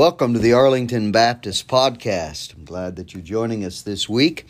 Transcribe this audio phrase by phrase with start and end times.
[0.00, 2.54] Welcome to the Arlington Baptist Podcast.
[2.54, 4.46] I'm glad that you're joining us this week.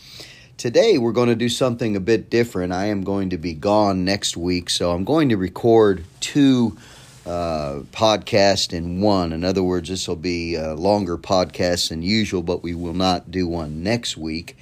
[0.57, 2.73] Today, we're going to do something a bit different.
[2.73, 6.79] I am going to be gone next week, so I'm going to record two
[7.27, 9.33] uh, podcasts in one.
[9.33, 13.33] In other words, this will be a longer podcast than usual, but we will not
[13.33, 14.57] do one next week.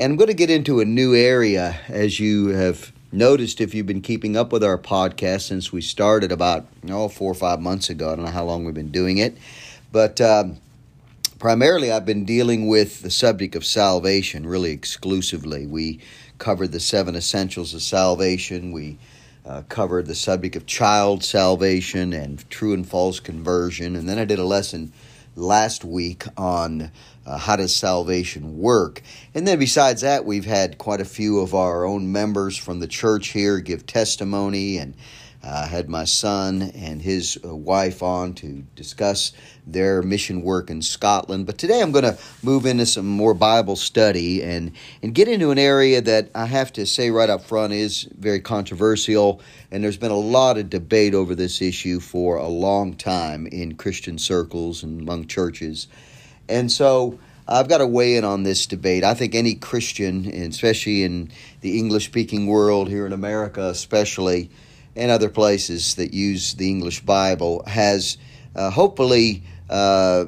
[0.00, 3.86] And I'm going to get into a new area, as you have noticed if you've
[3.86, 7.88] been keeping up with our podcast since we started about oh, four or five months
[7.88, 8.12] ago.
[8.12, 9.38] I don't know how long we've been doing it.
[9.90, 10.58] But um,
[11.38, 15.66] primarily, I've been dealing with the subject of salvation really exclusively.
[15.66, 16.00] We
[16.38, 18.72] covered the seven essentials of salvation.
[18.72, 18.98] We
[19.46, 23.96] uh, covered the subject of child salvation and true and false conversion.
[23.96, 24.92] And then I did a lesson
[25.36, 26.90] last week on
[27.24, 29.02] uh, how does salvation work.
[29.34, 32.86] And then besides that, we've had quite a few of our own members from the
[32.86, 34.94] church here give testimony and
[35.48, 39.32] I had my son and his uh, wife on to discuss
[39.66, 41.46] their mission work in Scotland.
[41.46, 45.50] But today I'm going to move into some more Bible study and, and get into
[45.50, 49.40] an area that I have to say right up front is very controversial.
[49.70, 53.76] And there's been a lot of debate over this issue for a long time in
[53.76, 55.88] Christian circles and among churches.
[56.48, 59.04] And so I've got to weigh in on this debate.
[59.04, 61.30] I think any Christian, especially in
[61.62, 64.50] the English speaking world here in America, especially,
[64.98, 68.18] and other places that use the English Bible has
[68.54, 70.24] uh, hopefully uh,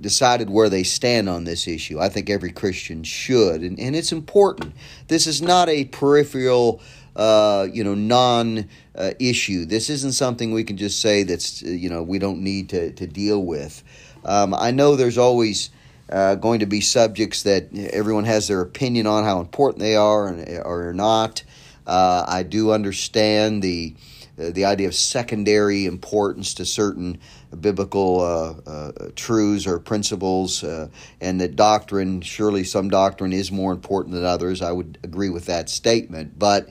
[0.00, 2.00] decided where they stand on this issue.
[2.00, 4.74] I think every Christian should, and, and it's important.
[5.06, 6.80] This is not a peripheral,
[7.14, 9.64] uh, you know, non uh, issue.
[9.64, 12.92] This isn't something we can just say that's, uh, you know, we don't need to,
[12.92, 13.82] to deal with.
[14.24, 15.70] Um, I know there's always
[16.10, 20.28] uh, going to be subjects that everyone has their opinion on how important they are
[20.28, 21.42] and, or not.
[21.88, 23.94] Uh, I do understand the
[24.38, 27.18] uh, the idea of secondary importance to certain
[27.60, 30.88] biblical uh, uh, truths or principles, uh,
[31.20, 34.62] and that doctrine, surely some doctrine is more important than others.
[34.62, 36.38] I would agree with that statement.
[36.38, 36.68] But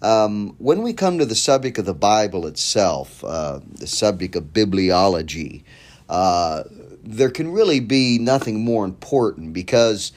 [0.00, 4.44] um, when we come to the subject of the Bible itself, uh, the subject of
[4.44, 5.64] bibliology,
[6.08, 6.62] uh,
[7.02, 10.12] there can really be nothing more important because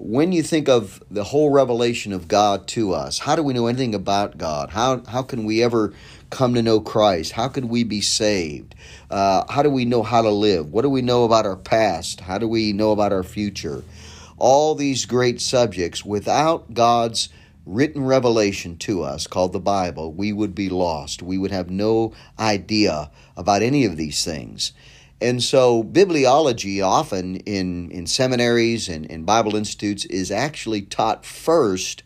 [0.00, 3.66] when you think of the whole revelation of God to us, how do we know
[3.66, 4.70] anything about God?
[4.70, 5.92] How, how can we ever
[6.30, 7.32] come to know Christ?
[7.32, 8.76] How can we be saved?
[9.10, 10.72] Uh, how do we know how to live?
[10.72, 12.20] What do we know about our past?
[12.20, 13.82] How do we know about our future?
[14.36, 17.28] All these great subjects, without God's
[17.66, 21.22] written revelation to us called the Bible, we would be lost.
[21.22, 24.72] We would have no idea about any of these things.
[25.20, 32.04] And so, bibliology, often in, in seminaries and in Bible institutes, is actually taught first,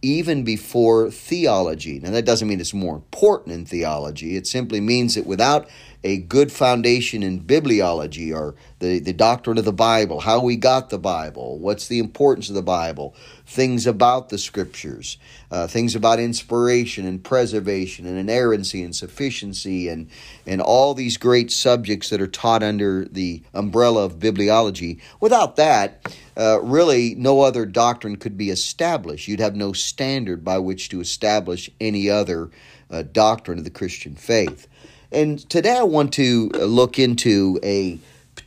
[0.00, 1.98] even before theology.
[1.98, 4.36] Now, that doesn't mean it's more important in theology.
[4.36, 5.68] It simply means that without
[6.04, 10.90] a good foundation in bibliology or the, the doctrine of the Bible, how we got
[10.90, 13.14] the Bible, what's the importance of the Bible,
[13.52, 15.18] things about the scriptures,
[15.50, 20.08] uh, things about inspiration and preservation and inerrancy and sufficiency and,
[20.46, 24.98] and all these great subjects that are taught under the umbrella of bibliology.
[25.20, 29.28] Without that, uh, really no other doctrine could be established.
[29.28, 32.50] You'd have no standard by which to establish any other
[32.90, 34.66] uh, doctrine of the Christian faith.
[35.12, 37.98] And today I want to look into a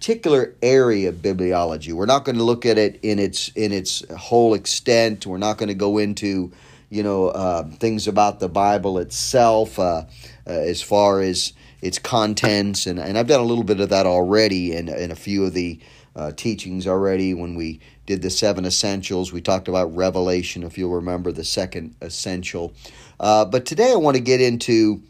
[0.06, 1.92] particular area of bibliology.
[1.92, 5.26] We're not going to look at it in its in its whole extent.
[5.26, 6.52] We're not going to go into
[6.92, 10.06] you know uh, things about the Bible itself uh, uh,
[10.46, 14.76] as far as its contents, and, and I've done a little bit of that already
[14.76, 15.80] in, in a few of the
[16.16, 17.34] uh, teachings already.
[17.34, 21.96] When we did the seven essentials, we talked about revelation, if you'll remember the second
[22.02, 22.76] essential.
[23.20, 25.02] Uh, but today I want to get into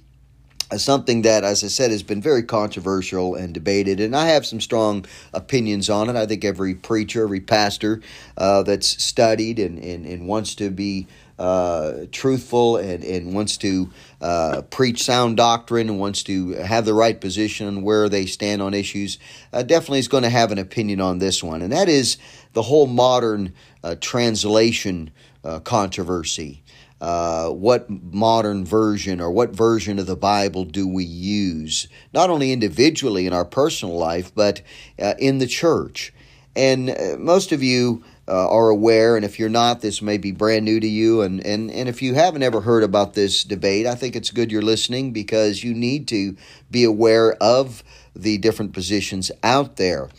[0.77, 4.61] something that, as I said, has been very controversial and debated, and I have some
[4.61, 6.15] strong opinions on it.
[6.15, 8.01] I think every preacher, every pastor
[8.37, 13.89] uh, that's studied and, and, and wants to be uh, truthful and, and wants to
[14.21, 18.73] uh, preach sound doctrine and wants to have the right position where they stand on
[18.73, 19.19] issues,
[19.51, 21.61] uh, definitely is going to have an opinion on this one.
[21.61, 22.17] And that is
[22.53, 23.53] the whole modern
[23.83, 25.11] uh, translation
[25.43, 26.63] uh, controversy.
[27.01, 32.53] Uh, what modern version or what version of the Bible do we use, not only
[32.53, 34.61] individually in our personal life, but
[34.97, 36.13] uh, in the church.
[36.55, 40.31] And uh, most of you uh, are aware, and if you're not, this may be
[40.31, 41.21] brand new to you.
[41.21, 44.51] And, and, and if you haven't ever heard about this debate, I think it's good
[44.51, 46.37] you're listening because you need to
[46.71, 47.83] be aware of
[48.15, 50.09] the different positions out there.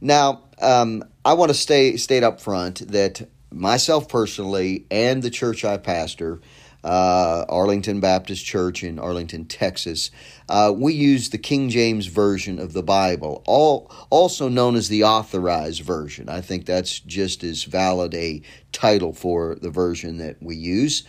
[0.00, 5.64] Now, um, I want to stay state up front that myself personally and the church
[5.64, 6.40] I pastor,
[6.82, 10.10] uh, Arlington Baptist Church in Arlington, Texas,
[10.48, 15.04] uh, we use the King James Version of the Bible, all, also known as the
[15.04, 16.28] Authorized Version.
[16.28, 18.42] I think that's just as valid a
[18.72, 21.04] title for the version that we use.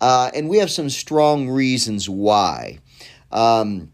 [0.00, 2.78] Uh, and we have some strong reasons why.
[3.32, 3.90] Um,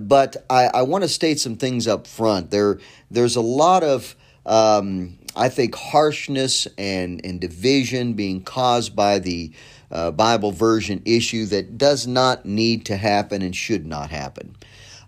[0.00, 2.50] but I, I want to state some things up front.
[2.50, 2.78] There,
[3.10, 9.52] there's a lot of um, I think harshness and, and division being caused by the
[9.90, 14.56] uh, Bible version issue that does not need to happen and should not happen.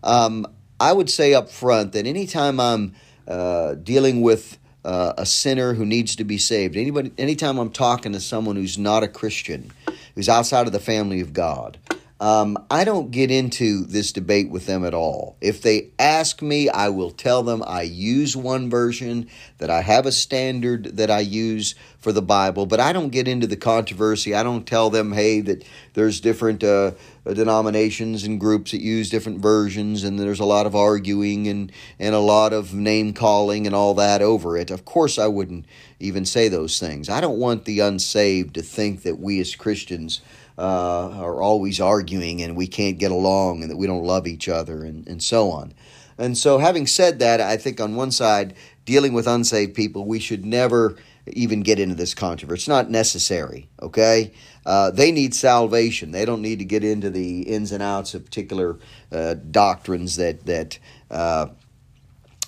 [0.03, 0.47] Um,
[0.81, 2.95] I would say up front that anytime I'm
[3.27, 8.13] uh, dealing with uh, a sinner who needs to be saved, anybody, anytime I'm talking
[8.13, 9.71] to someone who's not a Christian,
[10.15, 11.79] who's outside of the family of God,
[12.23, 15.37] um, I don't get into this debate with them at all.
[15.41, 19.29] If they ask me, I will tell them I use one version,
[19.59, 23.27] that I have a standard that I use for the Bible, but I don't get
[23.27, 24.37] into the controversy.
[24.37, 25.65] I don't tell them, hey, that
[25.95, 26.93] there's different uh,
[27.25, 32.15] denominations and groups that use different versions, and there's a lot of arguing and, and
[32.15, 34.71] a lot of name calling and all that over it.
[34.71, 35.67] Of course, I wouldn't
[35.99, 37.09] even say those things.
[37.09, 40.21] I don't want the unsaved to think that we as Christians
[40.59, 44.49] uh, are always arguing and we can't get along and that we don't love each
[44.49, 45.73] other and, and so on.
[46.19, 48.55] And so, having said that, I think on one side,
[48.85, 50.97] dealing with unsaved people, we should never
[51.27, 52.61] even get into this controversy.
[52.61, 54.33] It's not necessary, okay?
[54.67, 56.11] Uh, they need salvation.
[56.11, 58.79] They don't need to get into the ins and outs of particular
[59.11, 60.79] uh, doctrines that that
[61.11, 61.47] uh,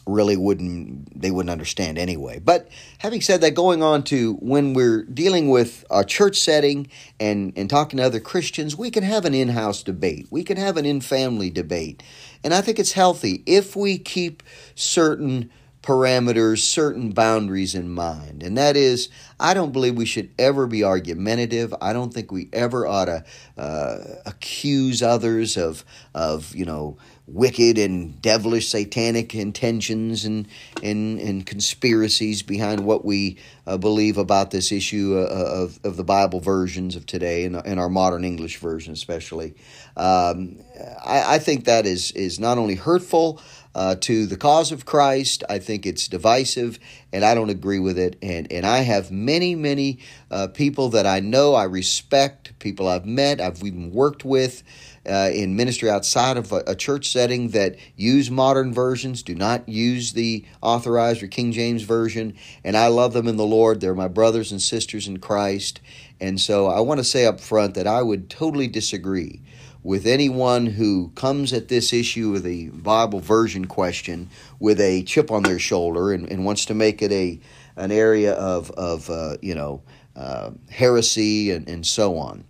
[0.06, 2.38] really wouldn't they wouldn't understand anyway.
[2.38, 2.68] But
[2.98, 7.70] having said that, going on to when we're dealing with a church setting and and
[7.70, 10.26] talking to other Christians, we can have an in-house debate.
[10.30, 12.02] We can have an in-family debate.
[12.42, 14.42] And I think it's healthy if we keep
[14.74, 15.50] certain
[15.84, 18.42] parameters, certain boundaries in mind.
[18.42, 21.74] And that is, I don't believe we should ever be argumentative.
[21.78, 23.24] I don't think we ever ought to
[23.58, 25.84] uh, accuse others of,
[26.14, 26.96] of you know,
[27.26, 30.46] wicked and devilish satanic intentions and,
[30.82, 36.04] and, and conspiracies behind what we uh, believe about this issue uh, of, of the
[36.04, 39.54] Bible versions of today and, and our modern English version, especially.
[39.96, 40.60] Um,
[41.04, 43.40] I, I think that is, is not only hurtful,
[43.74, 45.42] uh, to the cause of Christ.
[45.48, 46.78] I think it's divisive,
[47.12, 48.16] and I don't agree with it.
[48.22, 49.98] And and I have many, many
[50.30, 54.62] uh, people that I know, I respect, people I've met, I've even worked with.
[55.06, 59.68] Uh, in ministry outside of a, a, church setting that use modern versions, do not
[59.68, 62.34] use the authorized or King James version,
[62.64, 63.80] and I love them in the Lord.
[63.80, 65.80] They're my brothers and sisters in Christ,
[66.20, 69.42] and so I want to say up front that I would totally disagree
[69.84, 75.30] with anyone who comes at this issue of the Bible version question with a chip
[75.30, 77.38] on their shoulder and, and wants to make it a
[77.76, 79.82] an area of of uh, you know
[80.16, 82.44] uh, heresy and, and so on.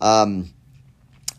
[0.00, 0.52] Um,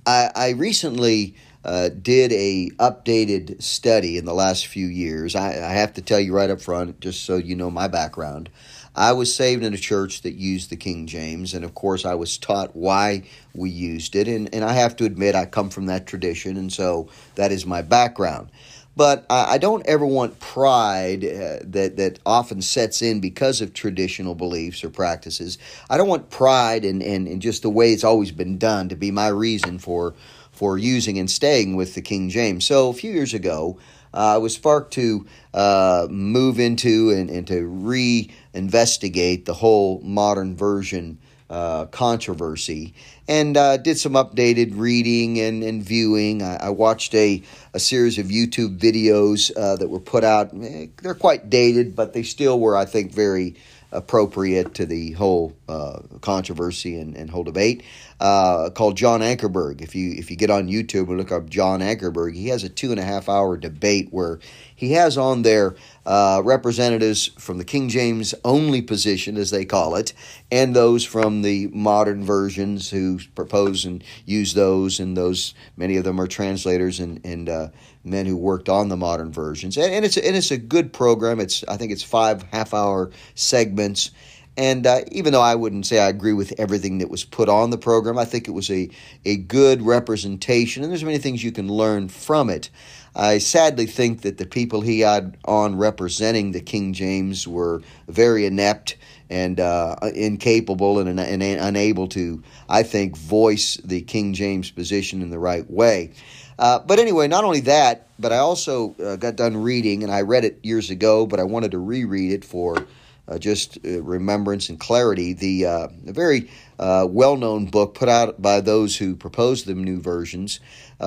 [0.05, 5.35] I, I recently uh, did a updated study in the last few years.
[5.35, 8.49] I, I have to tell you right up front, just so you know my background.
[8.95, 12.15] I was saved in a church that used the King James, and of course, I
[12.15, 14.27] was taught why we used it.
[14.27, 17.65] And, and I have to admit, I come from that tradition, and so that is
[17.65, 18.49] my background.
[18.95, 23.73] But I, I don't ever want pride uh, that, that often sets in because of
[23.73, 25.57] traditional beliefs or practices.
[25.89, 28.95] I don't want pride in, in, in just the way it's always been done to
[28.95, 30.13] be my reason for,
[30.51, 32.65] for using and staying with the King James.
[32.65, 33.79] So a few years ago,
[34.13, 40.55] uh, I was sparked to uh, move into and, and to re-investigate the whole modern
[40.55, 41.17] version
[41.49, 42.93] uh, controversy
[43.31, 46.43] and uh, did some updated reading and, and viewing.
[46.43, 47.41] I, I, watched a,
[47.73, 50.53] a series of YouTube videos uh, that were put out.
[50.53, 53.55] Eh, they're quite dated, but they still were, I think, very
[53.91, 57.83] appropriate to the whole uh, controversy and, and whole debate
[58.19, 59.81] uh, called John Ankerberg.
[59.81, 62.69] If you if you get on YouTube and look up John Ankerberg, he has a
[62.69, 64.39] two and a half hour debate where
[64.75, 69.95] he has on there uh, representatives from the King James only position, as they call
[69.95, 70.13] it,
[70.51, 76.03] and those from the modern versions who propose and use those, and those many of
[76.03, 77.67] them are translators and and uh,
[78.03, 79.77] men who worked on the modern versions.
[79.77, 81.39] And, and it's and it's a good program.
[81.39, 84.11] It's I think it's five half hour segments.
[84.57, 87.69] And uh, even though I wouldn't say I agree with everything that was put on
[87.69, 88.89] the program, I think it was a,
[89.23, 92.69] a good representation, and there's many things you can learn from it.
[93.15, 98.45] I sadly think that the people he had on representing the King James were very
[98.45, 98.97] inept
[99.29, 105.29] and uh, incapable and, and, unable to, I think, voice the King James position in
[105.29, 106.11] the right way.
[106.59, 110.21] Uh, but anyway, not only that, but I also uh, got done reading, and I
[110.21, 112.85] read it years ago, but I wanted to reread it for
[113.27, 115.63] uh, just uh, remembrance and clarity, the,
[116.03, 120.59] the very uh, well known book put out by those who proposed the new versions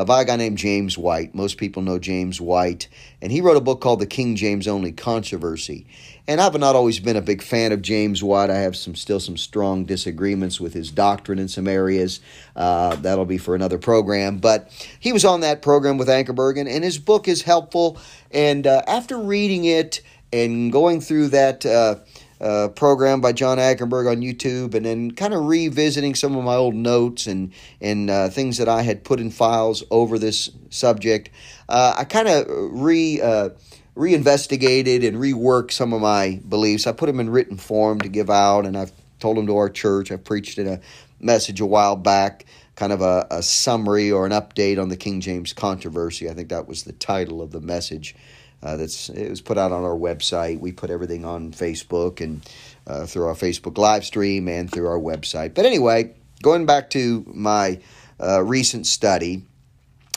[0.07, 1.35] by a guy named James White.
[1.35, 2.89] Most people know James White,
[3.23, 5.87] and he wrote a book called The King James Only Controversy.
[6.27, 8.49] And I've not always been a big fan of James White.
[8.49, 12.21] I have some still some strong disagreements with his doctrine in some areas.
[12.57, 14.39] Uh, that'll be for another program.
[14.39, 17.99] But he was on that program with Ankerberg, and, and his book is helpful.
[18.31, 20.01] And uh, after reading it
[20.33, 21.97] and going through that uh,
[22.41, 26.55] uh, program by John Ankerberg on YouTube, and then kind of revisiting some of my
[26.55, 27.53] old notes and
[27.83, 31.29] and uh, things that I had put in files over this subject.
[31.69, 33.51] Uh, I kind of re uh,
[33.95, 36.87] reinvestigated and reworked some of my beliefs.
[36.87, 39.71] I put them in written form to give out, and I've told them to our
[39.71, 40.11] church.
[40.11, 40.81] I preached in a
[41.21, 45.21] message a while back, kind of a, a summary or an update on the King
[45.21, 46.29] James controversy.
[46.29, 48.15] I think that was the title of the message.
[48.63, 50.59] Uh, that's it was put out on our website.
[50.59, 52.43] We put everything on Facebook and
[52.87, 55.55] uh, through our Facebook live stream and through our website.
[55.55, 57.81] But anyway, going back to my
[58.19, 59.45] uh, recent study,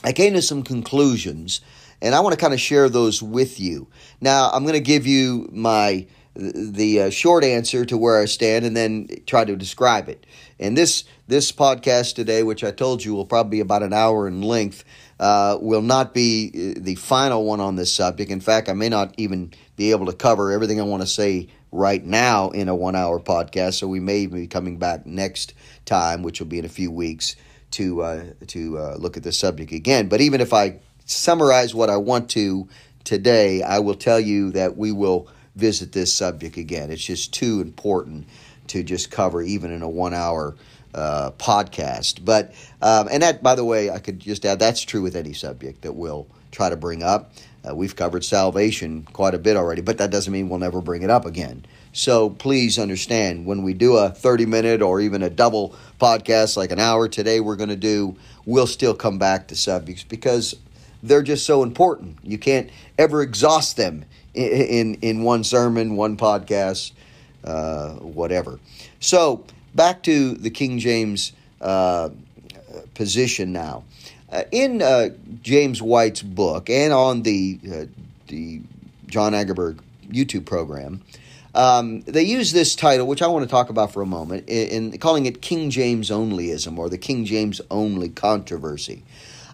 [0.04, 1.60] I came to some conclusions,
[2.01, 3.88] and I want to kind of share those with you.
[4.22, 8.63] Now, I'm going to give you my the uh, short answer to where I stand,
[8.63, 10.25] and then try to describe it.
[10.60, 14.27] And this this podcast today, which I told you will probably be about an hour
[14.27, 14.84] in length
[15.20, 18.32] uh, will not be uh, the final one on this subject.
[18.32, 21.50] In fact, I may not even be able to cover everything I want to say
[21.72, 23.75] right now in a one hour podcast.
[23.75, 25.54] So we may be coming back next
[25.86, 27.36] time, which will be in a few weeks,
[27.72, 30.08] to uh, to uh, look at this subject again.
[30.08, 32.68] But even if I summarize what I want to
[33.04, 36.92] today, I will tell you that we will visit this subject again.
[36.92, 38.28] It's just too important
[38.68, 40.56] to just cover even in a one hour
[40.94, 42.24] uh, podcast.
[42.24, 45.34] But um, and that, by the way, I could just add that's true with any
[45.34, 47.32] subject that we'll try to bring up.
[47.68, 51.02] Uh, we've covered salvation quite a bit already, but that doesn't mean we'll never bring
[51.02, 51.66] it up again.
[51.92, 56.72] So please understand when we do a 30 minute or even a double podcast like
[56.72, 60.56] an hour today, we're going to do, we'll still come back to subjects because
[61.08, 62.18] they're just so important.
[62.24, 66.92] You can't ever exhaust them in, in, in one sermon, one podcast,
[67.44, 68.60] uh, whatever.
[69.00, 69.44] So,
[69.76, 72.10] back to the King James uh,
[72.94, 73.84] position now.
[74.30, 75.10] Uh, in uh,
[75.42, 77.86] James White's book and on the uh,
[78.28, 78.60] the
[79.08, 81.02] John Ankerberg YouTube program,
[81.56, 84.92] um, they use this title, which I want to talk about for a moment, in,
[84.92, 89.04] in calling it King James Onlyism or the King James Only controversy.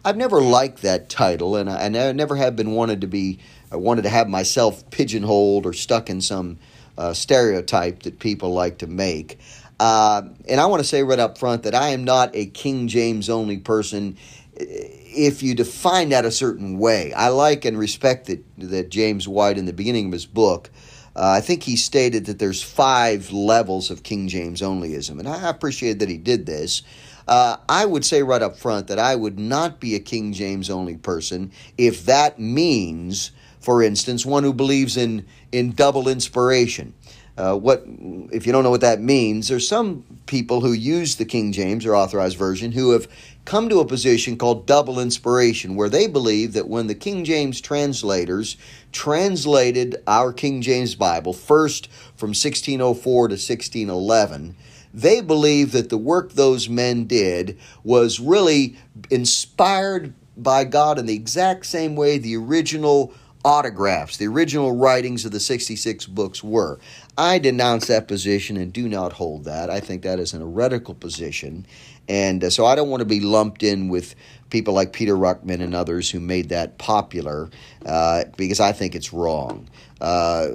[0.05, 3.39] I've never liked that title, and I, and I never have been wanted to be
[3.71, 6.59] I wanted to have myself pigeonholed or stuck in some
[6.95, 9.39] uh, stereotype that people like to make.
[9.79, 12.87] Uh, and I want to say right up front that I am not a King
[12.87, 14.17] James only person.
[14.55, 19.57] If you define that a certain way, I like and respect that, that James White
[19.57, 20.69] in the beginning of his book.
[21.15, 25.49] Uh, I think he stated that there's five levels of King James onlyism, and I
[25.49, 26.83] appreciate that he did this.
[27.27, 30.69] Uh, I would say right up front that I would not be a King James
[30.69, 36.93] only person if that means, for instance, one who believes in in double inspiration.
[37.35, 37.83] Uh, what
[38.31, 39.47] if you don't know what that means?
[39.47, 43.07] There's some people who use the King James or Authorized Version who have
[43.45, 47.59] come to a position called double inspiration, where they believe that when the King James
[47.59, 48.55] translators
[48.91, 54.55] translated our King James Bible first from 1604 to 1611,
[54.93, 58.77] they believe that the work those men did was really
[59.09, 63.13] inspired by God in the exact same way the original
[63.45, 66.79] autographs, the original writings of the 66 books were.
[67.17, 69.69] I denounce that position and do not hold that.
[69.69, 71.65] I think that is an heretical position.
[72.07, 74.15] And uh, so I don't want to be lumped in with
[74.49, 77.49] people like Peter Ruckman and others who made that popular
[77.85, 79.69] uh, because I think it's wrong.
[79.99, 80.47] Uh,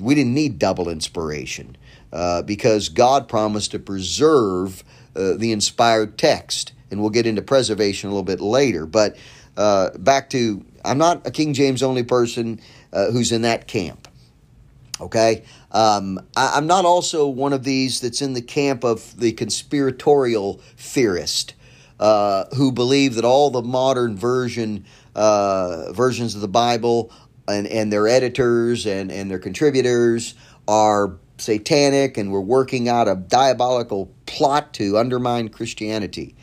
[0.00, 1.76] we didn't need double inspiration
[2.12, 4.84] uh, because God promised to preserve
[5.14, 6.72] uh, the inspired text.
[6.90, 8.86] And we'll get into preservation a little bit later.
[8.86, 9.16] But
[9.56, 12.60] uh, back to I'm not a King James only person
[12.92, 14.08] who's in that camp.
[15.00, 15.44] Okay?
[15.72, 20.54] Um, I, am not also one of these that's in the camp of the conspiratorial
[20.76, 21.54] theorist
[22.00, 24.84] uh, who believe that all the modern version
[25.14, 27.10] uh, versions of the Bible
[27.48, 30.34] and, and their editors and, and their contributors
[30.68, 36.34] are satanic and we're working out a diabolical plot to undermine Christianity.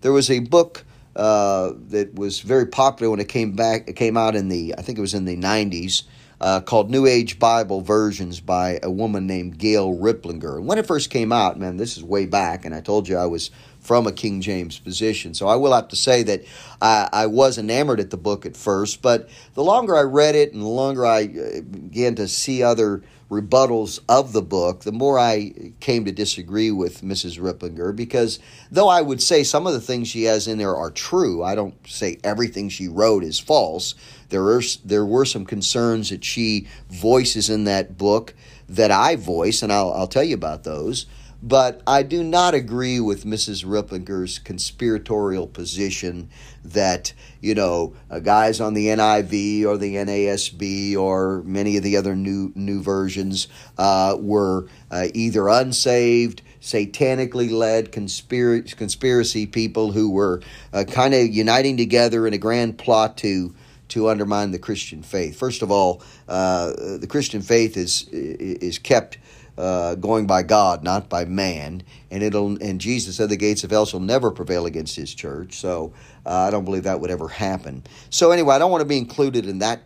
[0.00, 0.84] There was a book
[1.14, 3.88] uh, that was very popular when it came back.
[3.88, 6.02] It came out in the I think it was in the 90s
[6.40, 9.90] uh, called New Age Bible Versions by a woman named Gail.
[9.90, 13.16] And when it first came out, man, this is way back, and I told you
[13.16, 13.50] I was
[13.80, 15.32] from a King James position.
[15.32, 16.44] So I will have to say that
[16.82, 20.52] I, I, was enamored at the book at first, but the longer I read it
[20.52, 25.18] and the longer I uh, began to see other rebuttals of the book, the more
[25.18, 27.40] I came to disagree with Mrs.
[27.40, 28.38] Riplinger because
[28.70, 31.54] though I would say some of the things she has in there are true, I
[31.54, 33.94] don't say everything she wrote is false.
[34.28, 38.34] There are there were some concerns that she voices in that book
[38.68, 41.06] that I voice, and I'll I'll tell you about those.
[41.42, 43.64] But I do not agree with Mrs.
[43.64, 46.30] Riplinger's conspiratorial position
[46.64, 51.96] that, you know, uh, guys on the NIV or the NASB or many of the
[51.96, 60.10] other new, new versions uh, were uh, either unsaved, satanically led conspiracy, conspiracy people who
[60.10, 60.40] were
[60.72, 63.54] uh, kind of uniting together in a grand plot to
[63.88, 65.38] to undermine the Christian faith.
[65.38, 69.18] First of all, uh, the Christian faith is is kept
[69.58, 71.82] uh, going by God, not by man.
[72.10, 75.54] And it'll and Jesus said the gates of hell shall never prevail against His church.
[75.54, 75.92] So
[76.24, 77.84] uh, I don't believe that would ever happen.
[78.10, 79.82] So anyway, I don't want to be included in that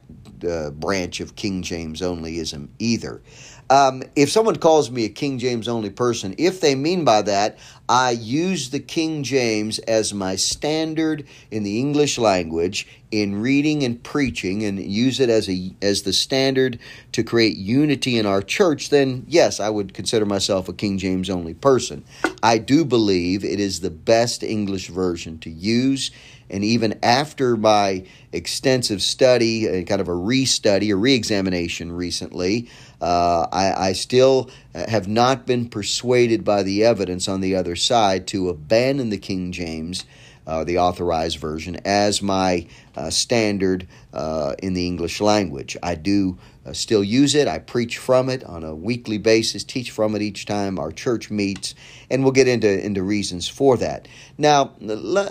[0.49, 3.23] uh, branch of King James onlyism either.
[3.71, 7.57] Um, if someone calls me a King James only person, if they mean by that,
[7.89, 14.03] I use the King James as my standard in the English language in reading and
[14.03, 16.79] preaching, and use it as a as the standard
[17.13, 21.31] to create unity in our church, then yes, I would consider myself a King James
[21.31, 22.05] only person.
[22.43, 26.11] I do believe it is the best English version to use
[26.51, 32.69] and even after my extensive study, uh, kind of a restudy, a reexamination recently,
[33.01, 38.27] uh, I, I, still have not been persuaded by the evidence on the other side
[38.29, 40.05] to abandon the King James,
[40.47, 42.67] uh, the authorized version, as my
[42.97, 45.77] uh, standard uh, in the English language.
[45.83, 46.39] I do
[46.73, 47.49] still use it.
[47.49, 51.31] I preach from it on a weekly basis, teach from it each time our church
[51.31, 51.75] meets,
[52.11, 54.09] and we'll get into, into reasons for that.
[54.39, 54.73] Now,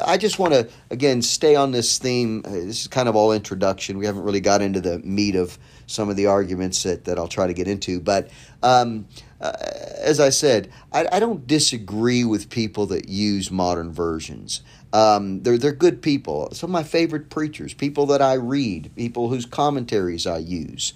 [0.06, 2.44] I just want to, again, stay on this theme.
[2.46, 3.98] Uh, this is kind of all introduction.
[3.98, 7.28] We haven't really got into the meat of some of the arguments that, that I'll
[7.28, 8.00] try to get into.
[8.00, 8.30] But
[8.62, 9.08] um,
[9.42, 9.54] uh,
[9.98, 14.62] as I said, I, I, don't disagree with people that use modern versions.
[14.92, 16.50] Um, they're, they're good people.
[16.52, 20.94] Some of my favorite preachers, people that I read, people whose commentaries I use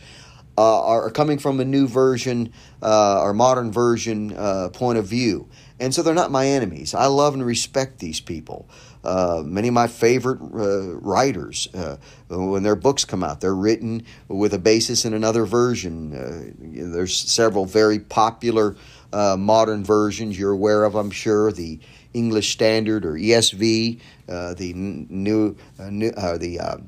[0.58, 5.48] uh, are coming from a new version uh, or modern version uh, point of view.
[5.80, 6.94] And so they're not my enemies.
[6.94, 8.70] I love and respect these people.
[9.04, 11.98] Uh, many of my favorite uh, writers, uh,
[12.30, 16.92] when their books come out, they're written with a basis in another version.
[16.94, 18.76] there's several very popular
[19.12, 21.52] modern versions you're aware of, I'm sure.
[21.52, 21.80] The
[22.13, 26.82] English Standard or ESV, the new, new the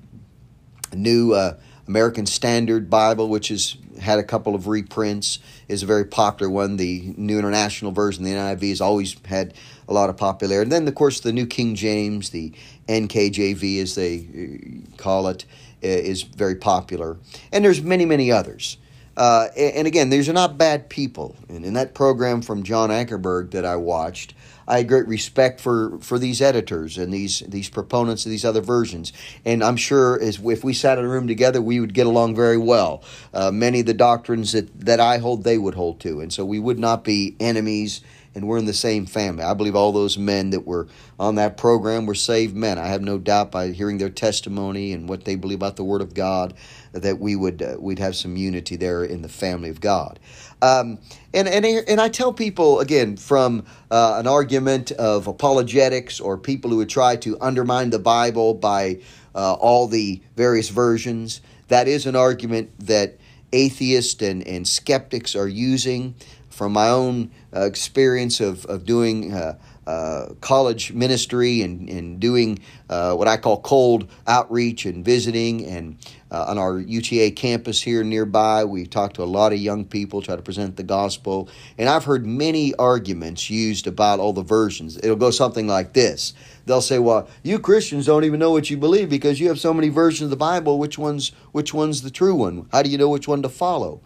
[0.94, 1.56] new
[1.88, 6.78] American Standard Bible, which has had a couple of reprints, is a very popular one.
[6.78, 9.54] The New International Version, the NIV, has always had
[9.88, 10.64] a lot of popularity.
[10.64, 12.54] And then, of course, the New King James, the
[12.88, 15.46] NKJV, as they uh, call it,
[15.82, 17.18] is very popular.
[17.52, 18.78] And there's many, many others.
[19.18, 21.36] Uh, and again, these are not bad people.
[21.48, 24.34] And in that program from John Ankerberg that I watched,
[24.68, 28.62] I had great respect for, for these editors and these these proponents of these other
[28.62, 29.14] versions.
[29.46, 32.36] And I'm sure as if we sat in a room together, we would get along
[32.36, 33.04] very well.
[33.34, 36.20] Uh, many of the doctrines that, that I hold, they would hold to.
[36.20, 38.02] And so we would not be enemies
[38.36, 39.44] and we're in the same family.
[39.44, 42.78] I believe all those men that were on that program were saved men.
[42.78, 46.02] I have no doubt by hearing their testimony and what they believe about the Word
[46.02, 46.54] of God
[47.00, 50.20] that we would uh, we'd have some unity there in the family of God.
[50.62, 51.00] Um,
[51.34, 56.72] and, and and I tell people again from uh, an argument of apologetics or people
[56.72, 59.00] who would try to undermine the Bible by
[59.36, 61.42] uh, all the various versions.
[61.68, 63.18] That is an argument that
[63.52, 66.16] atheists and, and skeptics are using
[66.50, 72.60] from my own uh, experience of, of doing uh, uh, college ministry and, and doing
[72.90, 75.66] uh, what I call cold outreach and visiting.
[75.66, 75.98] And
[76.36, 80.22] uh, on our UTA campus here nearby, we talk to a lot of young people,
[80.22, 81.48] try to present the gospel.
[81.78, 84.98] And I've heard many arguments used about all the versions.
[84.98, 86.34] It'll go something like this
[86.66, 89.74] They'll say, "Well, you Christians don't even know what you believe because you have so
[89.74, 90.80] many versions of the Bible.
[90.80, 92.68] Which one's which one's the true one?
[92.72, 94.02] How do you know which one to follow?"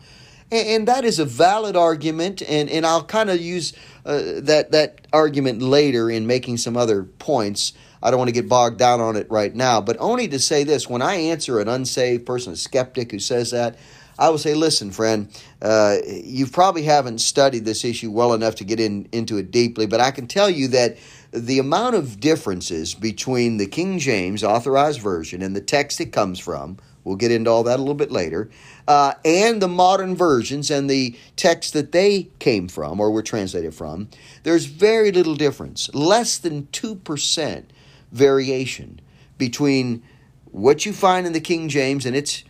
[0.52, 3.74] And, and that is a valid argument, and, and I'll kind of use
[4.06, 7.74] uh, that, that argument later in making some other points.
[8.02, 10.64] I don't want to get bogged down on it right now, but only to say
[10.64, 13.78] this when I answer an unsaved person, a skeptic who says that,
[14.18, 15.30] I will say, listen, friend,
[15.62, 19.86] uh, you probably haven't studied this issue well enough to get in, into it deeply,
[19.86, 20.98] but I can tell you that
[21.32, 26.38] the amount of differences between the King James authorized version and the text it comes
[26.40, 28.50] from, We'll get into all that a little bit later.
[28.88, 33.74] Uh, and the modern versions and the text that they came from or were translated
[33.74, 34.10] from,
[34.44, 37.64] there's very little difference, less than 2%
[38.12, 39.02] variation
[39.38, 40.04] between
[40.52, 42.44] what you find in the King James and its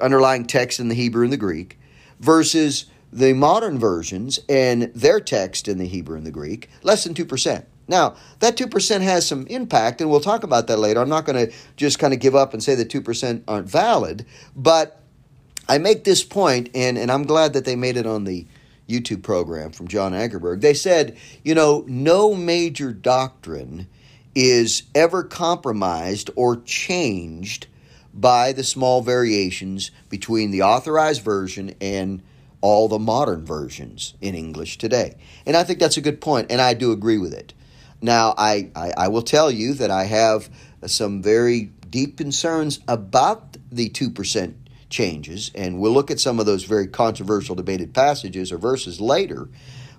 [0.00, 1.78] underlying text in the Hebrew and the Greek
[2.18, 7.14] versus the modern versions and their text in the Hebrew and the Greek, less than
[7.14, 7.64] 2%.
[7.88, 11.00] Now, that 2% has some impact, and we'll talk about that later.
[11.00, 14.24] I'm not going to just kind of give up and say that 2% aren't valid,
[14.54, 15.02] but
[15.68, 18.46] I make this point, and, and I'm glad that they made it on the
[18.88, 20.60] YouTube program from John Ankerberg.
[20.60, 23.88] They said, you know, no major doctrine
[24.34, 27.66] is ever compromised or changed
[28.12, 32.22] by the small variations between the authorized version and
[32.60, 35.16] all the modern versions in English today.
[35.46, 37.54] And I think that's a good point, and I do agree with it.
[38.02, 40.50] Now, I, I, I will tell you that I have
[40.86, 44.54] some very deep concerns about the 2%
[44.88, 49.48] changes, and we'll look at some of those very controversial debated passages or verses later.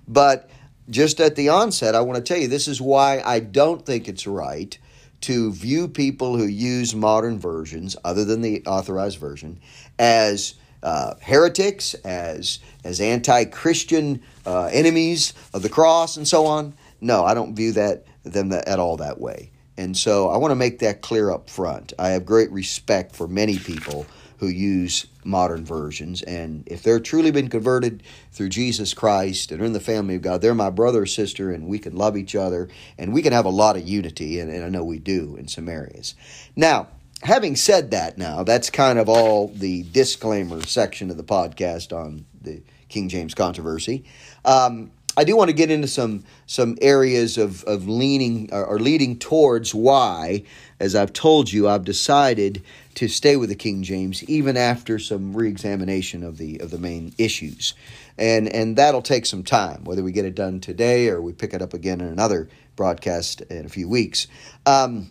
[0.06, 0.50] But
[0.92, 4.08] just at the onset, I want to tell you this is why I don't think
[4.08, 4.76] it's right
[5.22, 9.60] to view people who use modern versions, other than the authorized version,
[9.98, 16.74] as uh, heretics, as as anti-Christian uh, enemies of the cross, and so on.
[17.00, 19.50] No, I don't view that them at all that way.
[19.76, 21.92] And so I want to make that clear up front.
[21.98, 24.06] I have great respect for many people
[24.42, 26.20] who use modern versions.
[26.22, 28.02] And if they're truly been converted
[28.32, 31.52] through Jesus Christ and are in the family of God, they're my brother or sister,
[31.52, 34.40] and we can love each other and we can have a lot of unity.
[34.40, 36.16] And, and I know we do in some areas.
[36.56, 36.88] Now,
[37.22, 42.26] having said that, now that's kind of all the disclaimer section of the podcast on
[42.40, 44.04] the King James controversy.
[44.44, 48.78] Um, I do want to get into some some areas of, of leaning or, or
[48.78, 50.44] leading towards why,
[50.80, 52.62] as I've told you, I've decided
[52.94, 57.12] to stay with the King James even after some reexamination of the of the main
[57.18, 57.74] issues,
[58.16, 59.84] and and that'll take some time.
[59.84, 63.42] Whether we get it done today or we pick it up again in another broadcast
[63.42, 64.26] in a few weeks.
[64.64, 65.10] Um,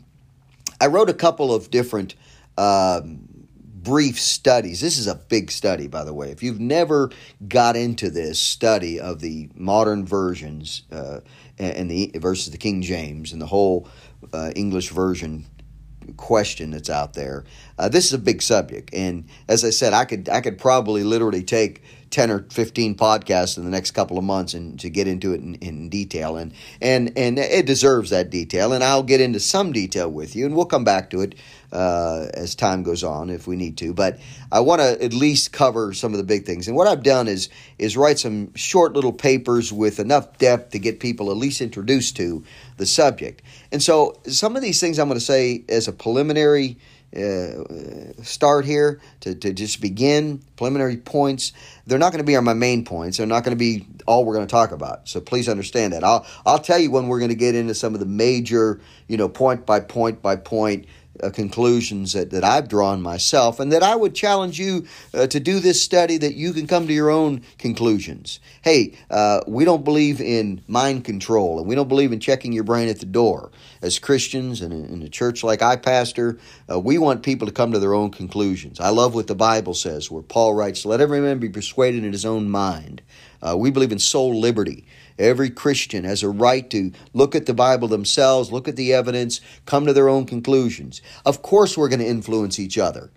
[0.79, 2.15] I wrote a couple of different.
[2.57, 3.30] Um,
[3.83, 4.81] brief studies.
[4.81, 6.29] This is a big study, by the way.
[6.31, 7.09] If you've never
[7.47, 11.21] got into this study of the modern versions uh,
[11.57, 13.87] and the versus the King James and the whole
[14.33, 15.45] uh, English version
[16.17, 17.45] question that's out there.
[17.77, 21.03] Uh, this is a big subject, and as I said, I could I could probably
[21.03, 25.07] literally take ten or fifteen podcasts in the next couple of months and to get
[25.07, 29.21] into it in, in detail, and and and it deserves that detail, and I'll get
[29.21, 31.35] into some detail with you, and we'll come back to it
[31.71, 33.93] uh, as time goes on if we need to.
[33.93, 34.19] But
[34.51, 36.67] I want to at least cover some of the big things.
[36.67, 40.79] And what I've done is is write some short little papers with enough depth to
[40.79, 42.43] get people at least introduced to
[42.77, 43.41] the subject.
[43.71, 46.77] And so some of these things I'm going to say as a preliminary.
[47.13, 51.51] Uh, start here to, to just begin preliminary points
[51.85, 54.23] they're not going to be on my main points they're not going to be all
[54.23, 57.19] we're going to talk about so please understand that i'll i'll tell you when we're
[57.19, 58.79] going to get into some of the major
[59.09, 60.85] you know point by point by point
[61.21, 65.39] uh, conclusions that, that I've drawn myself, and that I would challenge you uh, to
[65.39, 68.39] do this study that you can come to your own conclusions.
[68.61, 72.63] Hey, uh, we don't believe in mind control, and we don't believe in checking your
[72.63, 73.51] brain at the door.
[73.81, 76.37] As Christians and in a church like I pastor,
[76.71, 78.79] uh, we want people to come to their own conclusions.
[78.79, 82.11] I love what the Bible says, where Paul writes, Let every man be persuaded in
[82.11, 83.01] his own mind.
[83.41, 84.85] Uh, we believe in soul liberty.
[85.17, 89.41] Every Christian has a right to look at the Bible themselves, look at the evidence,
[89.65, 91.01] come to their own conclusions.
[91.25, 93.11] Of course, we're going to influence each other.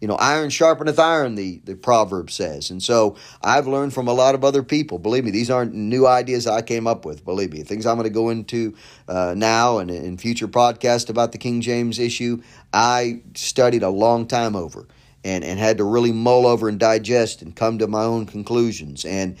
[0.00, 2.70] You know, iron sharpeneth iron, the, the proverb says.
[2.70, 4.98] And so I've learned from a lot of other people.
[4.98, 7.24] Believe me, these aren't new ideas I came up with.
[7.24, 8.74] Believe me, things I'm going to go into
[9.08, 14.26] uh, now and in future podcasts about the King James issue, I studied a long
[14.26, 14.86] time over
[15.24, 19.04] and, and had to really mull over and digest and come to my own conclusions.
[19.04, 19.36] And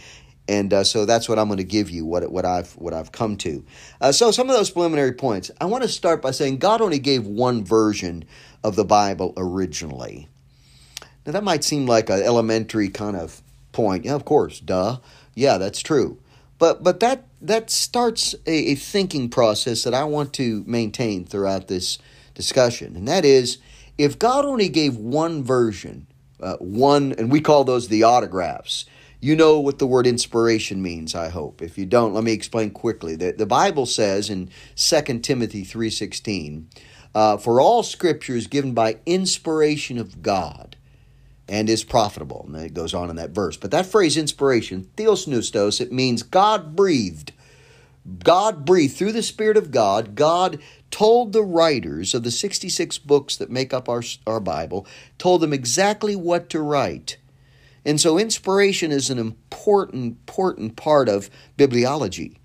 [0.48, 3.12] and uh, so that's what I'm going to give you what what I've what I've
[3.12, 3.64] come to.
[4.00, 5.50] Uh, so some of those preliminary points.
[5.60, 8.24] I want to start by saying God only gave one version
[8.64, 10.28] of the Bible originally.
[11.28, 14.06] Now that might seem like an elementary kind of point.
[14.06, 14.96] Yeah, of course, duh.
[15.34, 16.16] Yeah, that's true.
[16.58, 21.68] But but that that starts a, a thinking process that I want to maintain throughout
[21.68, 21.98] this
[22.32, 23.58] discussion, and that is
[23.98, 26.06] if God only gave one version,
[26.40, 28.86] uh, one, and we call those the autographs
[29.20, 31.60] you know what the word inspiration means, I hope.
[31.60, 33.16] If you don't, let me explain quickly.
[33.16, 36.66] The, the Bible says in 2 Timothy 3.16,
[37.16, 40.67] uh, For all scripture is given by inspiration of God
[41.48, 42.44] and is profitable.
[42.46, 43.56] And it goes on in that verse.
[43.56, 47.32] But that phrase inspiration, theopneustos, it means God breathed.
[48.22, 50.14] God breathed through the Spirit of God.
[50.14, 50.58] God
[50.90, 54.86] told the writers of the 66 books that make up our, our Bible,
[55.18, 57.18] told them exactly what to write.
[57.84, 62.36] And so inspiration is an important, important part of bibliology.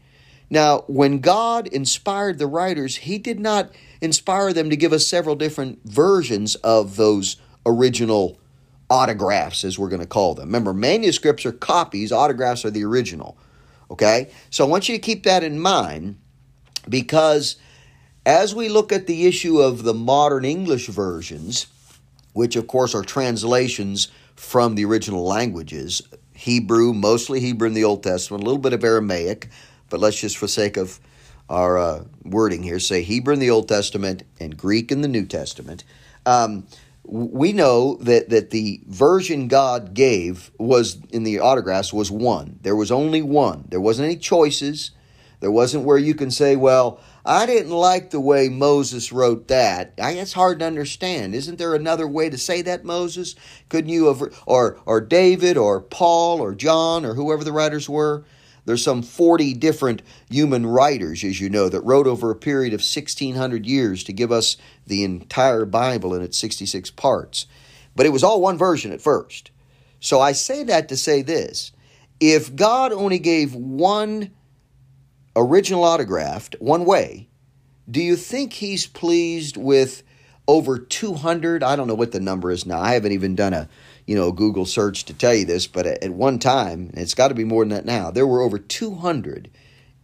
[0.50, 5.36] Now, when God inspired the writers, He did not inspire them to give us several
[5.36, 8.38] different versions of those original
[8.94, 10.46] autographs, as we're going to call them.
[10.46, 13.36] Remember, manuscripts are copies, autographs are the original.
[13.90, 14.30] Okay?
[14.52, 16.20] So I want you to keep that in mind
[16.88, 17.56] because
[18.24, 21.66] as we look at the issue of the modern English versions,
[22.34, 26.04] which of course are translations from the original languages,
[26.36, 29.50] Hebrew, mostly Hebrew in the Old Testament, a little bit of Aramaic,
[29.90, 31.00] but let's just for sake of
[31.50, 35.26] our uh, wording here say Hebrew in the Old Testament and Greek in the New
[35.26, 35.84] Testament.
[36.28, 36.68] Um,
[37.06, 42.60] we know that, that the version God gave was in the autographs was one.
[42.62, 43.66] There was only one.
[43.70, 44.92] There wasn't any choices.
[45.42, 49.94] There wasn't where you can say, well, I didn't like the way Moses wrote that.
[50.02, 51.36] I, it's hard to understand.
[51.36, 53.36] Isn't there another way to say that, Moses?
[53.68, 58.24] Couldn't you have, or, or David, or Paul, or John, or whoever the writers were?
[58.66, 62.80] There's some 40 different human writers, as you know, that wrote over a period of
[62.80, 64.56] 1600 years to give us
[64.88, 67.48] the entire Bible in its 66 parts.
[67.96, 69.52] But it was all one version at first.
[70.00, 71.72] So I say that to say this
[72.20, 74.32] if God only gave one
[75.36, 77.28] original autograph one way,
[77.90, 80.04] do you think he's pleased with
[80.48, 81.64] over 200?
[81.64, 82.80] I don't know what the number is now.
[82.80, 83.70] I haven't even done a
[84.06, 87.36] you know, Google search to tell you this, but at one time, it's got to
[87.36, 89.50] be more than that now, there were over 200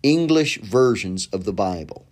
[0.04, 2.06] English versions of the Bible.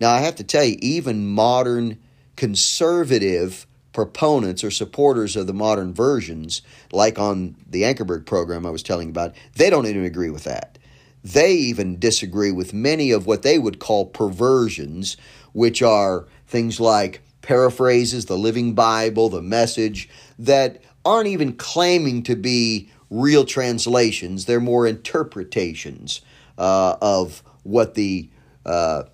[0.00, 1.98] Now, I have to tell you, even modern
[2.36, 6.60] conservative proponents or supporters of the modern versions,
[6.92, 10.78] like on the Ankerberg program I was telling about, they don't even agree with that.
[11.24, 15.16] They even disagree with many of what they would call perversions,
[15.54, 22.36] which are things like paraphrases, the Living Bible, the Message, that aren't even claiming to
[22.36, 24.44] be real translations.
[24.44, 26.20] They're more interpretations
[26.58, 28.28] uh, of what the
[28.66, 29.04] uh,